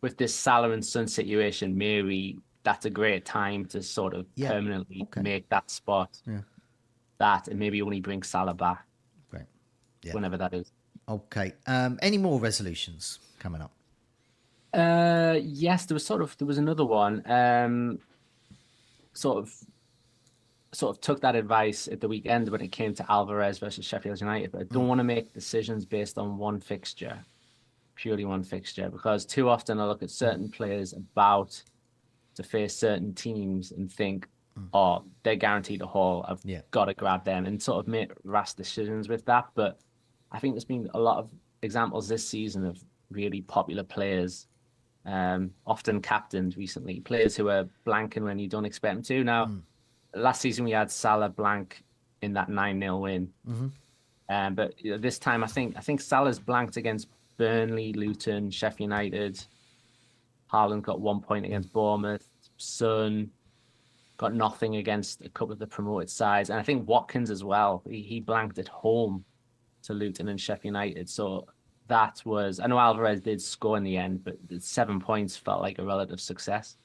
with 0.00 0.16
this 0.16 0.34
Salah 0.34 0.70
and 0.70 0.84
Son 0.84 1.06
situation, 1.06 1.76
maybe 1.76 2.38
that's 2.64 2.84
a 2.86 2.90
great 2.90 3.24
time 3.24 3.64
to 3.66 3.82
sort 3.82 4.14
of 4.14 4.26
Yeah, 4.36 4.50
permanently 4.50 5.02
okay. 5.02 5.22
make 5.22 5.48
that 5.50 5.70
spot. 5.70 6.18
Yeah. 6.26 6.40
That 7.18 7.48
and 7.48 7.58
maybe 7.58 7.82
only 7.82 8.00
bring 8.00 8.22
Salah 8.22 8.54
back 8.54 8.84
Great. 9.30 9.44
Yeah. 10.02 10.14
whenever 10.14 10.36
that 10.38 10.54
is. 10.54 10.72
Okay. 11.08 11.52
Um, 11.66 11.98
any 12.02 12.18
more 12.18 12.40
resolutions 12.40 13.18
coming 13.38 13.60
up? 13.62 13.72
Uh, 14.72 15.38
yes, 15.42 15.86
there 15.86 15.94
was 15.94 16.06
sort 16.06 16.22
of 16.22 16.36
there 16.38 16.46
was 16.46 16.58
another 16.58 16.84
one. 16.84 17.22
Um, 17.30 17.98
sort 19.12 19.38
of, 19.38 19.52
sort 20.72 20.96
of 20.96 21.00
took 21.00 21.20
that 21.20 21.36
advice 21.36 21.86
at 21.88 22.00
the 22.00 22.08
weekend 22.08 22.48
when 22.48 22.60
it 22.60 22.72
came 22.72 22.94
to 22.94 23.12
Alvarez 23.12 23.58
versus 23.58 23.84
Sheffield 23.84 24.20
United. 24.20 24.52
But 24.52 24.62
I 24.62 24.64
don't 24.64 24.84
mm. 24.84 24.88
want 24.88 24.98
to 24.98 25.04
make 25.04 25.32
decisions 25.32 25.84
based 25.84 26.18
on 26.18 26.38
one 26.38 26.60
fixture, 26.60 27.18
purely 27.94 28.24
one 28.24 28.42
fixture, 28.42 28.88
because 28.88 29.26
too 29.26 29.48
often 29.48 29.78
I 29.78 29.86
look 29.86 30.02
at 30.02 30.10
certain 30.10 30.48
mm. 30.48 30.52
players 30.52 30.94
about 30.94 31.62
to 32.36 32.42
face 32.42 32.74
certain 32.74 33.14
teams 33.14 33.72
and 33.72 33.92
think, 33.92 34.26
mm. 34.58 34.66
oh, 34.72 35.04
they're 35.22 35.36
guaranteed 35.36 35.82
a 35.82 35.86
haul. 35.86 36.24
I've 36.26 36.40
Yeah. 36.44 36.62
got 36.70 36.86
to 36.86 36.94
grab 36.94 37.24
them, 37.24 37.44
and 37.44 37.62
sort 37.62 37.78
of 37.78 37.86
make 37.86 38.10
rash 38.24 38.54
decisions 38.54 39.08
with 39.08 39.26
that. 39.26 39.48
But 39.54 39.78
I 40.30 40.38
think 40.38 40.54
there's 40.54 40.64
been 40.64 40.88
a 40.94 41.00
lot 41.00 41.18
of 41.18 41.30
examples 41.60 42.08
this 42.08 42.26
season 42.26 42.64
of 42.64 42.82
really 43.10 43.42
popular 43.42 43.82
players 43.82 44.46
um, 45.04 45.50
often 45.66 46.00
captained 46.00 46.56
recently, 46.56 47.00
players 47.00 47.36
who 47.36 47.48
are 47.48 47.68
blanking 47.84 48.22
when 48.22 48.38
you 48.38 48.48
don't 48.48 48.64
expect 48.64 48.94
them 48.94 49.02
to. 49.02 49.24
Now, 49.24 49.50
last 50.14 50.40
season 50.40 50.64
we 50.64 50.72
had 50.72 50.90
Salah 50.90 51.28
blank 51.28 51.82
in 52.22 52.32
that 52.34 52.48
9 52.48 52.80
0 52.80 52.96
win. 52.98 53.32
Um, 54.28 54.54
but 54.54 54.74
you 54.82 54.92
know, 54.92 54.98
this 54.98 55.18
time, 55.18 55.44
I 55.44 55.46
think 55.46 55.76
I 55.76 55.80
think 55.80 56.00
Salah's 56.00 56.38
blanked 56.38 56.76
against 56.76 57.08
Burnley, 57.36 57.92
Luton, 57.92 58.50
Sheffield 58.50 58.90
United. 58.90 59.44
Haaland 60.52 60.82
got 60.82 61.00
one 61.00 61.20
point 61.20 61.44
against 61.44 61.72
Bournemouth. 61.72 62.26
Son 62.56 63.30
got 64.18 64.34
nothing 64.34 64.76
against 64.76 65.22
a 65.22 65.28
couple 65.30 65.52
of 65.52 65.58
the 65.58 65.66
promoted 65.66 66.08
sides, 66.08 66.50
and 66.50 66.58
I 66.58 66.62
think 66.62 66.88
Watkins 66.88 67.30
as 67.30 67.42
well. 67.42 67.82
He, 67.88 68.02
he 68.02 68.20
blanked 68.20 68.58
at 68.58 68.68
home 68.68 69.24
to 69.82 69.92
Luton 69.94 70.28
and 70.28 70.40
Sheffield 70.40 70.76
United. 70.76 71.08
So 71.10 71.46
that 71.88 72.22
was 72.24 72.60
I 72.60 72.66
know 72.68 72.78
Alvarez 72.78 73.20
did 73.20 73.42
score 73.42 73.76
in 73.76 73.82
the 73.82 73.96
end, 73.96 74.24
but 74.24 74.36
the 74.48 74.60
seven 74.60 75.00
points 75.00 75.36
felt 75.36 75.60
like 75.60 75.78
a 75.78 75.84
relative 75.84 76.20
success 76.20 76.76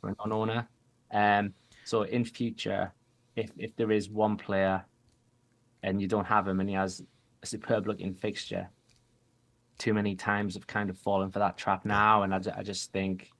for 0.00 0.08
a 0.10 0.14
non-owner. 0.18 0.66
Um, 1.12 1.54
so 1.84 2.02
in 2.02 2.24
future, 2.24 2.92
if 3.36 3.50
if 3.58 3.74
there 3.76 3.90
is 3.92 4.08
one 4.10 4.36
player 4.36 4.84
and 5.82 6.00
you 6.00 6.08
don't 6.08 6.26
have 6.26 6.46
him 6.46 6.60
and 6.60 6.68
he 6.68 6.74
has 6.74 7.02
a 7.42 7.46
superb 7.46 7.86
looking 7.86 8.14
fixture, 8.14 8.68
too 9.78 9.94
many 9.94 10.14
times 10.14 10.54
have 10.54 10.66
kind 10.66 10.90
of 10.90 10.98
fallen 10.98 11.30
for 11.30 11.40
that 11.40 11.56
trap 11.58 11.84
now, 11.84 12.22
and 12.22 12.34
I, 12.34 12.40
I 12.56 12.62
just 12.62 12.92
think 12.92 13.34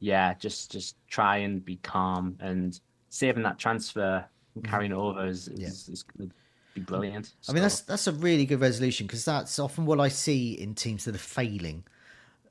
yeah, 0.00 0.34
just 0.34 0.70
just 0.70 0.96
try 1.08 1.38
and 1.38 1.64
be 1.64 1.76
calm 1.76 2.36
and 2.40 2.78
saving 3.10 3.42
that 3.44 3.58
transfer 3.58 4.24
and 4.54 4.64
Mm-hmm. 4.64 4.70
carrying 4.70 4.92
it 4.92 4.96
over 4.96 5.26
is 5.26 5.48
is, 5.48 5.64
is, 5.64 5.88
is 5.88 6.02
going 6.02 6.28
to 6.30 6.34
be 6.74 6.80
brilliant. 6.80 7.34
I 7.48 7.52
mean, 7.52 7.62
that's 7.62 7.80
that's 7.80 8.06
a 8.06 8.12
really 8.12 8.44
good 8.46 8.60
resolution 8.60 9.06
because 9.06 9.24
that's 9.24 9.58
often 9.58 9.86
what 9.86 10.00
I 10.00 10.08
see 10.08 10.52
in 10.52 10.74
teams 10.74 11.04
that 11.04 11.14
are 11.14 11.18
failing. 11.18 11.84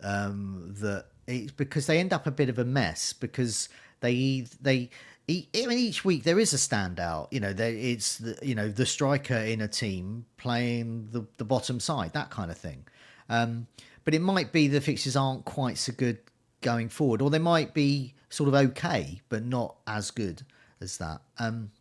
Um, 0.03 0.75
that 0.79 1.07
it's 1.27 1.51
because 1.51 1.87
they 1.87 1.99
end 1.99 2.13
up 2.13 2.27
a 2.27 2.31
bit 2.31 2.49
of 2.49 2.59
a 2.59 2.65
mess 2.65 3.13
because 3.13 3.69
they 3.99 4.45
they. 4.61 4.89
I 5.29 5.45
mean, 5.53 5.77
each 5.77 6.05
week 6.05 6.23
there 6.23 6.39
is 6.39 6.53
a 6.53 6.57
standout. 6.57 7.27
You 7.31 7.41
know, 7.41 7.51
there 7.51 7.73
it's 7.73 8.17
the 8.17 8.37
you 8.41 8.55
know 8.55 8.69
the 8.69 8.85
striker 8.85 9.35
in 9.35 9.61
a 9.61 9.67
team 9.67 10.25
playing 10.37 11.09
the 11.11 11.25
the 11.37 11.45
bottom 11.45 11.79
side, 11.79 12.13
that 12.13 12.29
kind 12.29 12.51
of 12.51 12.57
thing. 12.57 12.85
Um, 13.29 13.67
but 14.05 14.13
it 14.13 14.21
might 14.21 14.53
be 14.53 14.67
the 14.67 14.79
fixtures 14.79 15.17
aren't 15.17 15.43
quite 15.43 15.77
so 15.77 15.91
good 15.91 16.19
going 16.61 16.89
forward, 16.89 17.21
or 17.21 17.29
they 17.29 17.39
might 17.39 17.73
be 17.73 18.13
sort 18.29 18.47
of 18.47 18.55
okay, 18.55 19.21
but 19.29 19.43
not 19.43 19.75
as 19.85 20.11
good 20.11 20.43
as 20.79 20.97
that. 20.97 21.21
Um, 21.39 21.71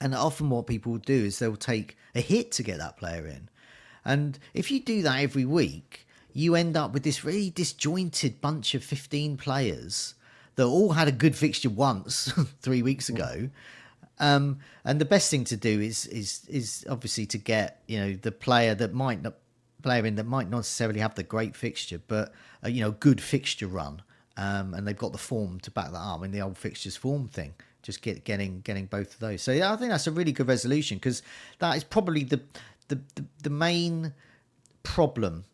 and 0.00 0.14
often 0.14 0.50
what 0.50 0.66
people 0.66 0.96
do 0.96 1.24
is 1.26 1.38
they'll 1.38 1.56
take 1.56 1.96
a 2.14 2.20
hit 2.20 2.52
to 2.52 2.62
get 2.62 2.78
that 2.78 2.96
player 2.96 3.26
in. 3.26 3.48
And 4.04 4.38
if 4.54 4.70
you 4.70 4.80
do 4.80 5.02
that 5.02 5.20
every 5.20 5.44
week, 5.44 6.06
you 6.32 6.54
end 6.54 6.76
up 6.76 6.92
with 6.92 7.02
this 7.02 7.24
really 7.24 7.50
disjointed 7.50 8.40
bunch 8.40 8.74
of 8.74 8.82
15 8.82 9.36
players 9.36 10.14
that 10.60 10.66
all 10.66 10.92
had 10.92 11.08
a 11.08 11.12
good 11.12 11.34
fixture 11.34 11.70
once 11.70 12.30
three 12.60 12.82
weeks 12.82 13.08
ago. 13.08 13.48
Um, 14.18 14.58
and 14.84 15.00
the 15.00 15.06
best 15.06 15.30
thing 15.30 15.44
to 15.44 15.56
do 15.56 15.80
is 15.80 16.04
is 16.06 16.44
is 16.48 16.84
obviously 16.90 17.24
to 17.26 17.38
get 17.38 17.82
you 17.88 17.98
know 17.98 18.12
the 18.12 18.30
player 18.30 18.74
that 18.74 18.92
might 18.92 19.22
not 19.22 19.36
player 19.82 20.04
in 20.04 20.16
that 20.16 20.26
might 20.26 20.50
not 20.50 20.58
necessarily 20.58 21.00
have 21.00 21.14
the 21.14 21.22
great 21.22 21.56
fixture, 21.56 21.98
but 22.06 22.34
a, 22.62 22.70
you 22.70 22.82
know 22.82 22.90
good 22.90 23.22
fixture 23.22 23.66
run, 23.66 24.02
um, 24.36 24.74
and 24.74 24.86
they've 24.86 24.98
got 24.98 25.12
the 25.12 25.18
form 25.18 25.60
to 25.60 25.70
back 25.70 25.92
that 25.92 25.98
up. 25.98 26.22
in 26.22 26.30
the 26.30 26.42
old 26.42 26.58
fixtures 26.58 26.94
form 26.94 27.28
thing, 27.28 27.54
just 27.82 28.02
get 28.02 28.24
getting 28.24 28.60
getting 28.60 28.84
both 28.84 29.14
of 29.14 29.20
those. 29.20 29.40
So 29.40 29.52
yeah, 29.52 29.72
I 29.72 29.76
think 29.76 29.90
that's 29.90 30.06
a 30.06 30.12
really 30.12 30.32
good 30.32 30.48
resolution 30.48 30.98
because 30.98 31.22
that 31.60 31.74
is 31.74 31.84
probably 31.84 32.24
the 32.24 32.42
the 32.88 33.00
the, 33.14 33.24
the 33.44 33.50
main 33.50 34.12
problem 34.82 35.44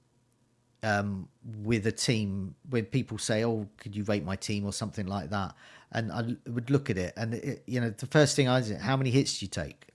um, 0.87 1.29
with 1.63 1.87
a 1.87 1.93
team 1.93 2.55
when 2.71 2.85
people 2.85 3.19
say, 3.19 3.45
"Oh, 3.45 3.69
could 3.79 3.97
you 3.97 4.05
rate 4.05 4.25
my 4.25 4.37
team?" 4.37 4.65
or 4.65 4.73
something 4.73 5.07
like 5.07 5.31
that, 5.31 5.55
and 5.91 6.13
I 6.13 6.37
would 6.49 6.71
look 6.71 6.91
at 6.91 6.97
it, 6.97 7.13
and 7.17 7.35
it, 7.35 7.65
you 7.67 7.81
know, 7.81 7.91
the 7.91 8.07
first 8.07 8.37
thing 8.37 8.49
I 8.49 8.61
say, 8.61 8.77
how 8.77 8.97
many 8.97 9.11
hits 9.11 9.39
do 9.39 9.47
you 9.47 9.51
take? 9.51 9.89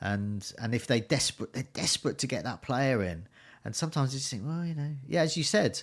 And 0.00 0.50
and 0.60 0.74
if 0.74 0.86
they 0.86 1.00
desperate, 1.00 1.52
they're 1.52 1.66
desperate 1.72 2.18
to 2.18 2.28
get 2.28 2.44
that 2.44 2.62
player 2.62 3.02
in, 3.02 3.26
and 3.64 3.74
sometimes 3.74 4.14
you 4.14 4.20
just 4.20 4.30
think, 4.30 4.44
well, 4.46 4.64
you 4.64 4.74
know, 4.74 4.94
yeah, 5.08 5.22
as 5.22 5.36
you 5.36 5.42
said, 5.42 5.82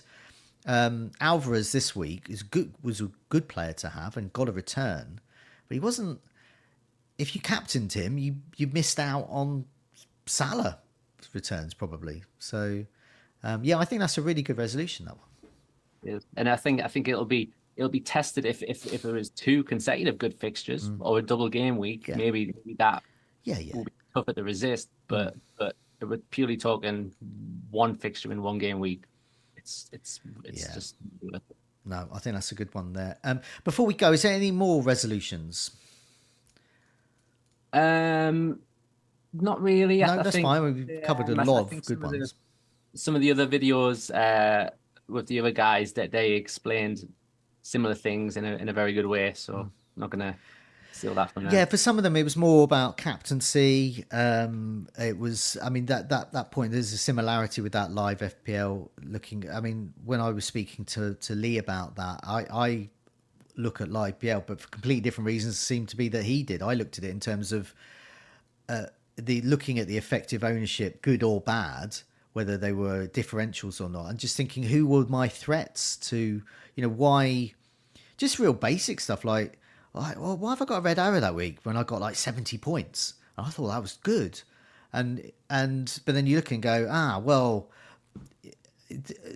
um, 0.64 1.12
Alvarez 1.20 1.72
this 1.72 1.94
week 1.94 2.30
is 2.30 2.42
good 2.42 2.72
was 2.82 3.02
a 3.02 3.10
good 3.28 3.48
player 3.48 3.74
to 3.74 3.90
have 3.90 4.16
and 4.16 4.32
got 4.32 4.48
a 4.48 4.52
return, 4.52 5.20
but 5.68 5.74
he 5.74 5.80
wasn't. 5.80 6.20
If 7.18 7.34
you 7.34 7.42
captained 7.42 7.92
him, 7.92 8.16
you 8.16 8.36
you 8.56 8.68
missed 8.68 8.98
out 8.98 9.26
on 9.28 9.66
Salah 10.24 10.78
returns 11.34 11.74
probably. 11.74 12.24
So 12.38 12.86
um, 13.42 13.64
yeah, 13.64 13.78
I 13.78 13.84
think 13.84 14.00
that's 14.00 14.18
a 14.18 14.22
really 14.22 14.42
good 14.42 14.58
resolution. 14.58 15.06
That 15.06 15.16
one. 15.16 16.14
is. 16.16 16.24
And 16.36 16.48
I 16.48 16.56
think 16.56 16.82
I 16.82 16.88
think 16.88 17.08
it'll 17.08 17.24
be 17.24 17.50
it'll 17.76 17.90
be 17.90 18.00
tested 18.00 18.44
if 18.46 18.62
if 18.62 18.86
if 18.92 19.02
there 19.02 19.14
was 19.14 19.30
two 19.30 19.62
consecutive 19.64 20.18
good 20.18 20.34
fixtures 20.34 20.90
or 21.00 21.18
a 21.18 21.22
double 21.22 21.48
game 21.48 21.76
week. 21.76 22.04
Mm. 22.04 22.08
Yeah. 22.08 22.16
Maybe, 22.16 22.46
maybe 22.46 22.74
that 22.78 23.02
Yeah, 23.44 23.58
yeah, 23.58 23.76
will 23.76 23.84
be 23.84 23.92
tougher 24.14 24.32
to 24.32 24.42
resist. 24.42 24.88
But 25.08 25.36
but 25.58 25.76
if 26.00 26.08
we're 26.08 26.18
purely 26.30 26.56
talking 26.56 27.12
one 27.70 27.94
fixture 27.94 28.32
in 28.32 28.42
one 28.42 28.58
game 28.58 28.78
week. 28.80 29.04
It's 29.56 29.88
it's 29.92 30.20
it's 30.44 30.62
Yeah. 30.66 30.74
just 30.74 30.96
no, 31.84 32.08
I 32.12 32.18
think 32.18 32.34
that's 32.34 32.50
a 32.52 32.54
good 32.56 32.74
one 32.74 32.92
there. 32.92 33.16
Um, 33.22 33.40
before 33.64 33.86
we 33.86 33.94
go, 33.94 34.12
is 34.12 34.22
there 34.22 34.32
any 34.34 34.50
more 34.50 34.82
resolutions? 34.82 35.70
um 37.72 38.60
not 39.32 39.60
really. 39.60 39.98
No, 39.98 40.06
I 40.06 40.16
that's 40.22 40.30
think- 40.30 40.44
fine. 40.46 40.62
We've 40.62 40.88
yeah, 40.90 41.00
covered 41.00 41.28
a 41.28 41.34
lot 41.44 41.72
of 41.72 41.84
good 41.84 42.02
ones. 42.02 42.34
Some 42.96 43.14
of 43.14 43.20
the 43.20 43.30
other 43.30 43.46
videos 43.46 44.14
uh, 44.14 44.70
with 45.08 45.26
the 45.26 45.38
other 45.40 45.52
guys 45.52 45.92
that 45.92 46.10
they 46.10 46.32
explained 46.32 47.06
similar 47.62 47.94
things 47.94 48.36
in 48.36 48.44
a 48.44 48.56
in 48.56 48.68
a 48.68 48.72
very 48.72 48.92
good 48.92 49.06
way. 49.06 49.32
So 49.34 49.56
I'm 49.56 49.72
not 49.96 50.10
gonna 50.10 50.36
steal 50.92 51.14
that 51.14 51.30
from 51.30 51.44
them. 51.44 51.52
Yeah, 51.52 51.64
for 51.66 51.76
some 51.76 51.98
of 51.98 52.04
them, 52.04 52.16
it 52.16 52.24
was 52.24 52.36
more 52.36 52.64
about 52.64 52.96
captaincy. 52.96 54.04
Um, 54.10 54.88
it 54.98 55.18
was, 55.18 55.56
I 55.62 55.68
mean, 55.68 55.86
that 55.86 56.08
that 56.08 56.32
that 56.32 56.50
point. 56.50 56.72
There's 56.72 56.92
a 56.92 56.98
similarity 56.98 57.60
with 57.60 57.72
that 57.72 57.92
live 57.92 58.18
FPL. 58.18 58.88
Looking, 59.02 59.48
I 59.50 59.60
mean, 59.60 59.92
when 60.04 60.20
I 60.20 60.30
was 60.30 60.44
speaking 60.44 60.84
to 60.86 61.14
to 61.14 61.34
Lee 61.34 61.58
about 61.58 61.96
that, 61.96 62.20
I 62.24 62.46
I 62.50 62.88
look 63.56 63.80
at 63.80 63.90
live 63.90 64.18
PL, 64.18 64.44
but 64.46 64.60
for 64.60 64.68
completely 64.68 65.00
different 65.00 65.26
reasons. 65.26 65.54
It 65.54 65.58
seemed 65.58 65.88
to 65.90 65.96
be 65.96 66.08
that 66.08 66.24
he 66.24 66.42
did. 66.42 66.62
I 66.62 66.74
looked 66.74 66.98
at 66.98 67.04
it 67.04 67.10
in 67.10 67.20
terms 67.20 67.52
of 67.52 67.74
uh, 68.68 68.86
the 69.16 69.40
looking 69.42 69.78
at 69.78 69.86
the 69.86 69.96
effective 69.96 70.44
ownership, 70.44 71.02
good 71.02 71.22
or 71.22 71.40
bad, 71.40 71.96
whether 72.36 72.58
they 72.58 72.72
were 72.72 73.06
differentials 73.06 73.80
or 73.80 73.88
not, 73.88 74.10
and 74.10 74.18
just 74.18 74.36
thinking 74.36 74.62
who 74.62 74.86
were 74.86 75.06
my 75.06 75.26
threats 75.26 75.96
to, 75.96 76.42
you 76.74 76.82
know, 76.82 76.88
why, 76.90 77.54
just 78.18 78.38
real 78.38 78.52
basic 78.52 79.00
stuff 79.00 79.24
like, 79.24 79.58
like 79.94 80.20
well, 80.20 80.36
why 80.36 80.50
have 80.50 80.60
I 80.60 80.66
got 80.66 80.76
a 80.76 80.82
red 80.82 80.98
arrow 80.98 81.18
that 81.18 81.34
week 81.34 81.60
when 81.62 81.78
I 81.78 81.82
got 81.82 82.02
like 82.02 82.14
seventy 82.14 82.58
points? 82.58 83.14
And 83.38 83.46
I 83.46 83.48
thought 83.48 83.68
that 83.68 83.80
was 83.80 83.94
good, 84.02 84.42
and 84.92 85.32
and 85.48 85.98
but 86.04 86.14
then 86.14 86.26
you 86.26 86.36
look 86.36 86.50
and 86.50 86.62
go, 86.62 86.86
ah, 86.90 87.18
well, 87.24 87.70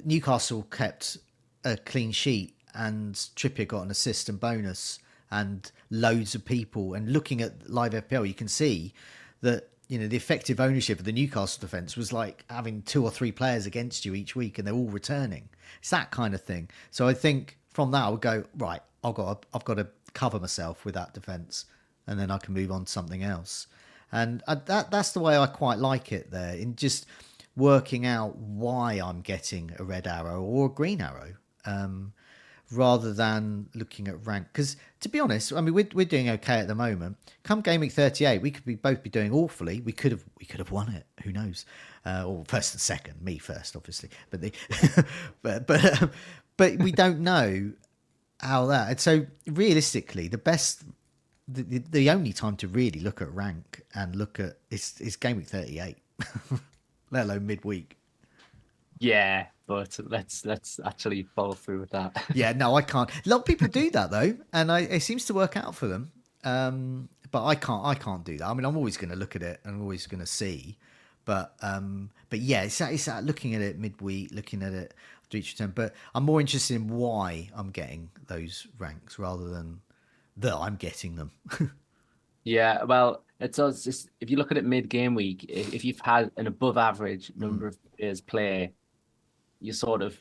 Newcastle 0.05 0.65
kept 0.65 1.17
a 1.65 1.79
clean 1.79 2.13
sheet 2.13 2.55
and 2.75 3.15
Trippier 3.15 3.67
got 3.67 3.83
an 3.83 3.91
assist 3.91 4.29
and 4.29 4.39
bonus 4.39 4.99
and 5.31 5.73
loads 5.91 6.35
of 6.35 6.45
people 6.45 6.93
and 6.93 7.11
looking 7.11 7.41
at 7.41 7.71
live 7.71 7.93
FPL 7.93 8.29
you 8.29 8.35
can 8.35 8.47
see 8.49 8.93
that 9.41 9.70
you 9.91 9.99
know 9.99 10.07
the 10.09 10.17
effective 10.17 10.61
ownership 10.61 10.99
of 10.99 11.05
the 11.05 11.13
Newcastle 11.13 11.61
defense 11.61 11.97
was 11.97 12.13
like 12.13 12.45
having 12.49 12.81
two 12.83 13.05
or 13.05 13.11
three 13.11 13.33
players 13.33 13.67
against 13.67 14.07
you 14.07 14.15
each 14.15 14.35
week 14.35 14.57
and 14.57 14.67
they're 14.67 14.75
all 14.75 14.89
returning. 14.89 15.49
It's 15.81 15.91
that 15.91 16.11
kind 16.11 16.33
of 16.33 16.43
thing. 16.43 16.71
So 16.91 17.09
I 17.09 17.13
think 17.13 17.59
from 17.73 17.91
that 17.91 18.05
I 18.05 18.09
would 18.09 18.21
go 18.21 18.45
right 18.57 18.81
I've 19.03 19.15
got 19.15 19.43
to, 19.43 19.49
I've 19.55 19.65
got 19.65 19.75
to 19.75 19.89
cover 20.13 20.39
myself 20.39 20.85
with 20.85 20.95
that 20.95 21.15
defense 21.15 21.67
and 22.07 22.19
then 22.19 22.31
I 22.31 22.39
can 22.39 22.55
move 22.55 22.71
on 22.71 22.85
to 22.85 22.91
something 22.91 23.23
else. 23.23 23.67
And 24.13 24.43
I, 24.47 24.57
that 24.57 24.91
that's 24.91 25.13
the 25.13 25.21
way 25.21 25.37
I 25.37 25.47
quite 25.47 25.79
like 25.79 26.13
it 26.13 26.31
there 26.31 26.55
in 26.55 26.77
just 26.77 27.07
working 27.57 28.07
out 28.07 28.37
why 28.37 28.95
I'm 28.95 29.21
getting 29.23 29.73
a 29.79 29.85
red 29.85 30.07
arrow 30.07 30.43
or 30.43 30.67
a 30.67 30.71
green 30.71 31.01
arrow, 31.01 31.35
um, 31.65 32.13
rather 32.73 33.13
than 33.13 33.69
looking 33.75 34.09
at 34.09 34.27
rank. 34.27 34.49
Because 34.53 34.77
to 35.01 35.09
be 35.09 35.21
honest, 35.21 35.53
I 35.53 35.61
mean 35.61 35.75
we're 35.75 35.89
we're 35.95 36.07
doing 36.07 36.29
okay 36.31 36.59
at 36.59 36.69
the 36.69 36.75
moment. 36.75 37.17
Come 37.43 37.61
game 37.61 37.81
week 37.81 37.93
38, 37.93 38.43
we 38.43 38.51
could 38.51 38.65
be 38.65 38.75
both 38.75 39.03
be 39.03 39.11
doing 39.11 39.33
awfully. 39.33 39.81
We 39.81 39.93
could 39.93 40.13
have 40.13 40.25
we 40.39 40.47
could 40.47 40.61
have 40.61 40.71
won 40.71 40.93
it. 40.93 41.07
Who 41.25 41.33
knows? 41.33 41.65
Uh, 42.05 42.25
or 42.27 42.45
first 42.47 42.75
and 42.75 42.81
second, 42.81 43.21
me 43.23 43.39
first, 43.39 43.77
obviously. 43.77 44.11
But 44.31 44.41
the 44.41 44.53
but 45.43 45.67
but 45.67 46.11
but 46.57 46.77
we 46.79 46.93
don't 46.93 47.21
know 47.21 47.73
how 48.41 48.67
that. 48.67 48.91
And 48.91 49.01
so 49.01 49.27
realistically, 49.47 50.29
the 50.29 50.39
best 50.39 50.85
the, 51.53 51.63
the, 51.63 51.79
the 51.79 52.11
only 52.11 52.33
time 52.33 52.57
to 52.57 52.69
really 52.69 53.01
look 53.01 53.21
at 53.21 53.33
rank 53.33 53.83
and 53.95 54.15
look 54.15 54.39
at 54.39 54.59
is, 54.71 54.95
is 55.01 55.17
game 55.17 55.37
week 55.37 55.49
38 55.49 55.97
let 57.11 57.25
alone 57.25 57.47
midweek 57.47 57.97
Yeah, 58.99 59.47
but 59.71 59.97
let's 60.09 60.45
let's 60.45 60.81
actually 60.85 61.23
follow 61.37 61.53
through 61.53 61.79
with 61.79 61.91
that. 61.91 62.11
yeah 62.35 62.51
no 62.53 62.75
i 62.75 62.83
can't. 62.83 63.09
A 63.25 63.29
lot 63.29 63.39
of 63.39 63.45
people 63.45 63.69
do 63.69 63.89
that 63.93 64.11
though 64.11 64.37
and 64.53 64.73
I, 64.73 64.81
it 64.81 65.01
seems 65.01 65.27
to 65.27 65.35
work 65.35 65.57
out 65.57 65.77
for 65.77 65.87
them. 65.87 66.11
Um 66.43 67.09
but 67.31 67.45
i 67.45 67.55
can't 67.55 67.85
i 67.87 67.95
can't 67.95 68.25
do 68.25 68.37
that. 68.39 68.47
I 68.49 68.53
mean 68.53 68.65
i'm 68.65 68.77
always 68.77 68.97
going 68.97 69.11
to 69.11 69.17
look 69.17 69.37
at 69.37 69.43
it 69.45 69.61
and 69.63 69.77
i'm 69.77 69.83
always 69.83 70.09
going 70.09 70.19
to 70.19 70.27
see. 70.27 70.77
But 71.25 71.55
um 71.63 72.11
but 72.31 72.41
yeah 72.41 72.63
it's, 72.63 72.79
that- 72.79 72.93
it's 72.93 73.05
that 73.05 73.23
looking 73.25 73.55
at 73.55 73.63
it 73.63 73.79
midweek 73.79 74.33
looking 74.33 74.65
at 74.65 74.73
it 74.73 74.93
after 75.23 75.37
each 75.37 75.53
return. 75.53 75.73
But 75.73 75.95
i'm 76.17 76.25
more 76.25 76.41
interested 76.41 76.75
in 76.75 76.89
why 76.89 77.49
i'm 77.55 77.71
getting 77.71 78.11
those 78.27 78.67
ranks 78.77 79.21
rather 79.21 79.49
than 79.49 79.83
that 80.39 80.57
i'm 80.57 80.75
getting 80.75 81.15
them. 81.15 81.31
Yeah, 82.45 82.85
well, 82.85 83.23
it's 83.39 83.59
us. 83.59 84.09
If 84.21 84.31
you 84.31 84.39
look 84.39 84.51
at 84.51 84.57
it 84.57 84.65
mid 84.65 84.89
game 84.89 85.15
week, 85.15 85.45
if 85.49 85.85
you've 85.85 86.01
had 86.01 86.31
an 86.39 86.47
above 86.47 86.79
average 86.79 87.31
number 87.37 87.67
of 87.67 87.77
players 87.99 88.21
play, 88.23 88.73
you're 89.61 89.75
sort 89.75 90.03
of 90.03 90.19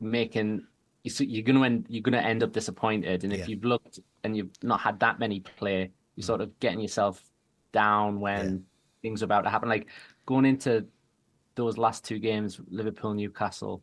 making 0.00 0.66
you're 1.04 1.42
gonna 1.42 1.64
end 1.64 1.86
you're 1.88 2.02
gonna 2.02 2.18
end 2.18 2.42
up 2.42 2.52
disappointed. 2.52 3.24
And 3.24 3.32
if 3.32 3.40
Yeah. 3.40 3.46
you've 3.46 3.64
looked 3.64 4.00
and 4.22 4.36
you've 4.36 4.50
not 4.62 4.80
had 4.80 4.98
that 5.00 5.18
many 5.18 5.40
play, 5.40 5.90
you're 6.16 6.22
mm. 6.22 6.26
sort 6.26 6.40
of 6.40 6.58
getting 6.60 6.80
yourself 6.80 7.30
down 7.72 8.20
when 8.20 8.64
things 9.02 9.22
are 9.22 9.26
about 9.26 9.42
to 9.42 9.50
happen. 9.50 9.68
Like 9.68 9.88
going 10.24 10.46
into 10.46 10.86
those 11.56 11.76
last 11.76 12.04
two 12.04 12.18
games, 12.18 12.60
Liverpool, 12.68 13.12
Newcastle, 13.12 13.82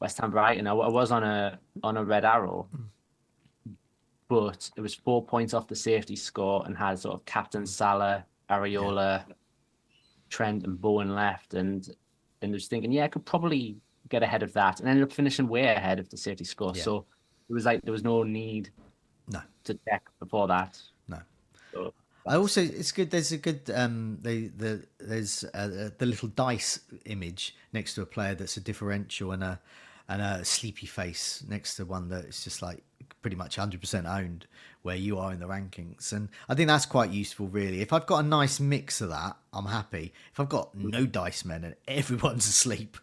West 0.00 0.18
Ham, 0.18 0.30
Brighton. 0.30 0.66
I, 0.66 0.72
I 0.72 0.88
was 0.88 1.12
on 1.12 1.22
a 1.22 1.58
on 1.82 1.96
a 1.96 2.04
red 2.04 2.24
arrow, 2.24 2.68
mm. 2.74 3.74
but 4.28 4.70
it 4.76 4.80
was 4.80 4.94
four 4.94 5.24
points 5.24 5.52
off 5.52 5.68
the 5.68 5.76
safety 5.76 6.16
score 6.16 6.64
and 6.66 6.76
had 6.76 6.98
sort 6.98 7.14
of 7.14 7.24
captain 7.26 7.64
mm. 7.64 7.68
Salah, 7.68 8.24
Areola, 8.48 9.24
Trent, 10.30 10.64
and 10.64 10.80
Bowen 10.80 11.14
left, 11.14 11.54
and 11.54 11.88
and 12.40 12.52
was 12.52 12.68
thinking, 12.68 12.92
yeah, 12.92 13.04
I 13.04 13.08
could 13.08 13.26
probably 13.26 13.76
get 14.08 14.22
ahead 14.22 14.42
of 14.42 14.52
that, 14.54 14.80
and 14.80 14.88
ended 14.88 15.04
up 15.04 15.12
finishing 15.12 15.48
way 15.48 15.66
ahead 15.66 15.98
of 15.98 16.08
the 16.10 16.16
safety 16.16 16.44
score. 16.44 16.72
Yeah. 16.74 16.82
So 16.82 17.06
it 17.48 17.52
was 17.52 17.64
like 17.64 17.82
there 17.82 17.92
was 17.92 18.04
no 18.04 18.22
need 18.22 18.70
No. 19.30 19.40
to 19.64 19.78
check 19.88 20.08
before 20.18 20.48
that. 20.48 20.80
No. 21.08 21.20
So, 21.72 21.94
I 22.26 22.36
also 22.36 22.62
it's 22.62 22.92
good. 22.92 23.10
There's 23.10 23.32
a 23.32 23.38
good 23.38 23.70
um 23.74 24.18
the 24.22 24.48
the 24.48 24.84
there's 24.98 25.44
uh, 25.54 25.90
the 25.96 26.06
little 26.06 26.28
dice 26.28 26.80
image 27.06 27.56
next 27.72 27.94
to 27.94 28.02
a 28.02 28.06
player 28.06 28.34
that's 28.34 28.56
a 28.56 28.60
differential 28.60 29.32
and 29.32 29.42
a 29.42 29.60
and 30.08 30.22
a 30.22 30.44
sleepy 30.44 30.86
face 30.86 31.44
next 31.48 31.76
to 31.76 31.84
one 31.84 32.08
that 32.08 32.24
is 32.24 32.42
just 32.42 32.62
like 32.62 32.82
pretty 33.20 33.36
much 33.36 33.56
100% 33.56 34.08
owned 34.08 34.46
where 34.82 34.96
you 34.96 35.18
are 35.18 35.32
in 35.32 35.40
the 35.40 35.46
rankings 35.46 36.12
and 36.12 36.28
i 36.48 36.54
think 36.54 36.68
that's 36.68 36.86
quite 36.86 37.10
useful 37.10 37.46
really 37.48 37.80
if 37.80 37.92
i've 37.92 38.06
got 38.06 38.24
a 38.24 38.26
nice 38.26 38.60
mix 38.60 39.00
of 39.00 39.08
that 39.08 39.36
i'm 39.52 39.66
happy 39.66 40.12
if 40.32 40.38
i've 40.40 40.48
got 40.48 40.74
no 40.74 41.04
dice 41.04 41.44
men 41.44 41.64
and 41.64 41.74
everyone's 41.86 42.46
asleep 42.48 42.96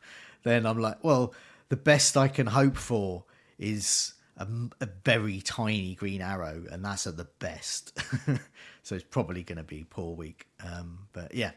then 0.45 0.65
i'm 0.65 0.79
like 0.79 1.03
well 1.03 1.33
the 1.69 1.75
best 1.75 2.15
i 2.15 2.27
can 2.29 2.47
hope 2.47 2.77
for 2.77 3.25
is 3.59 4.13
a, 4.37 4.47
a 4.81 4.87
very 5.03 5.41
tiny 5.41 5.95
green 5.95 6.21
arrow 6.21 6.63
and 6.71 6.83
that's 6.83 7.05
at 7.05 7.17
the 7.17 7.27
best 7.39 7.97
so 8.83 8.95
it's 8.95 9.03
probably 9.03 9.43
going 9.43 9.57
to 9.57 9.63
be 9.63 9.85
poor 9.89 10.15
week 10.15 10.47
um, 10.63 11.07
but 11.11 11.33
yeah 11.35 11.51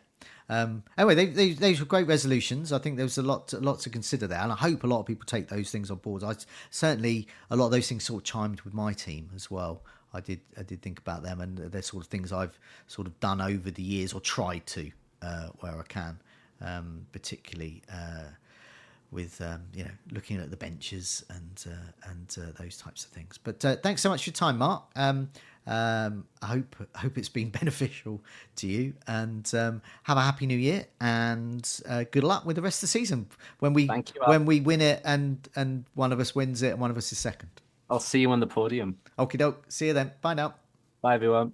um, 0.50 0.82
anyway, 0.96 1.14
they, 1.14 1.26
they, 1.26 1.52
those 1.52 1.80
were 1.80 1.86
great 1.86 2.06
resolutions. 2.06 2.72
I 2.72 2.78
think 2.78 2.96
there 2.96 3.04
was 3.04 3.18
a 3.18 3.22
lot, 3.22 3.52
a 3.52 3.60
lot 3.60 3.80
to 3.80 3.90
consider 3.90 4.26
there, 4.26 4.40
and 4.40 4.50
I 4.50 4.56
hope 4.56 4.82
a 4.82 4.86
lot 4.86 5.00
of 5.00 5.06
people 5.06 5.26
take 5.26 5.48
those 5.48 5.70
things 5.70 5.90
on 5.90 5.98
board. 5.98 6.24
I 6.24 6.34
certainly 6.70 7.28
a 7.50 7.56
lot 7.56 7.66
of 7.66 7.72
those 7.72 7.88
things 7.88 8.04
sort 8.04 8.22
of 8.22 8.24
chimed 8.24 8.62
with 8.62 8.72
my 8.72 8.92
team 8.92 9.30
as 9.34 9.50
well. 9.50 9.82
I 10.14 10.20
did, 10.20 10.40
I 10.56 10.62
did 10.62 10.80
think 10.80 10.98
about 11.00 11.22
them, 11.22 11.40
and 11.42 11.58
they're 11.58 11.82
sort 11.82 12.02
of 12.02 12.08
things 12.08 12.32
I've 12.32 12.58
sort 12.86 13.06
of 13.06 13.20
done 13.20 13.42
over 13.42 13.70
the 13.70 13.82
years 13.82 14.14
or 14.14 14.20
tried 14.20 14.66
to 14.68 14.90
uh, 15.20 15.48
where 15.60 15.78
I 15.78 15.84
can, 15.86 16.18
um, 16.62 17.06
particularly. 17.12 17.82
Uh, 17.92 18.28
with 19.10 19.40
um, 19.40 19.62
you 19.74 19.84
know 19.84 19.90
looking 20.12 20.38
at 20.38 20.50
the 20.50 20.56
benches 20.56 21.24
and 21.30 21.64
uh, 21.66 22.10
and 22.10 22.36
uh, 22.38 22.52
those 22.62 22.76
types 22.76 23.04
of 23.04 23.10
things. 23.10 23.38
But 23.38 23.64
uh, 23.64 23.76
thanks 23.76 24.02
so 24.02 24.10
much 24.10 24.24
for 24.24 24.30
your 24.30 24.34
time, 24.34 24.58
Marc. 24.58 24.84
Um, 24.96 25.30
um, 25.66 26.24
I 26.40 26.46
hope 26.46 26.76
I 26.94 26.98
hope 27.00 27.18
it's 27.18 27.28
been 27.28 27.50
beneficial 27.60 28.22
to 28.56 28.66
you, 28.66 28.94
and 29.06 29.50
um, 29.54 29.82
have 30.04 30.16
a 30.16 30.22
happy 30.22 30.46
new 30.46 30.58
year 30.58 30.86
and 31.00 31.68
uh, 31.88 32.04
good 32.10 32.24
luck 32.24 32.44
with 32.44 32.56
the 32.56 32.62
rest 32.62 32.78
of 32.78 32.80
the 32.82 32.98
season. 32.98 33.28
When 33.60 33.74
we 33.74 33.84
you, 33.84 34.02
when 34.26 34.46
we 34.46 34.60
win 34.60 34.80
it 34.80 35.02
and 35.04 35.46
and 35.56 35.84
one 35.94 36.12
of 36.12 36.20
us 36.20 36.34
wins 36.34 36.62
it 36.62 36.72
and 36.72 36.80
one 36.80 36.90
of 36.90 36.96
us 36.96 37.12
is 37.12 37.18
second. 37.18 37.50
I'll 37.90 38.00
see 38.00 38.20
you 38.20 38.30
on 38.30 38.40
the 38.40 38.46
podium. 38.46 38.98
Okay, 39.18 39.38
doke. 39.38 39.64
See 39.68 39.86
you 39.86 39.92
then. 39.94 40.12
Bye 40.20 40.34
now. 40.34 40.54
Bye, 41.00 41.14
everyone. 41.14 41.52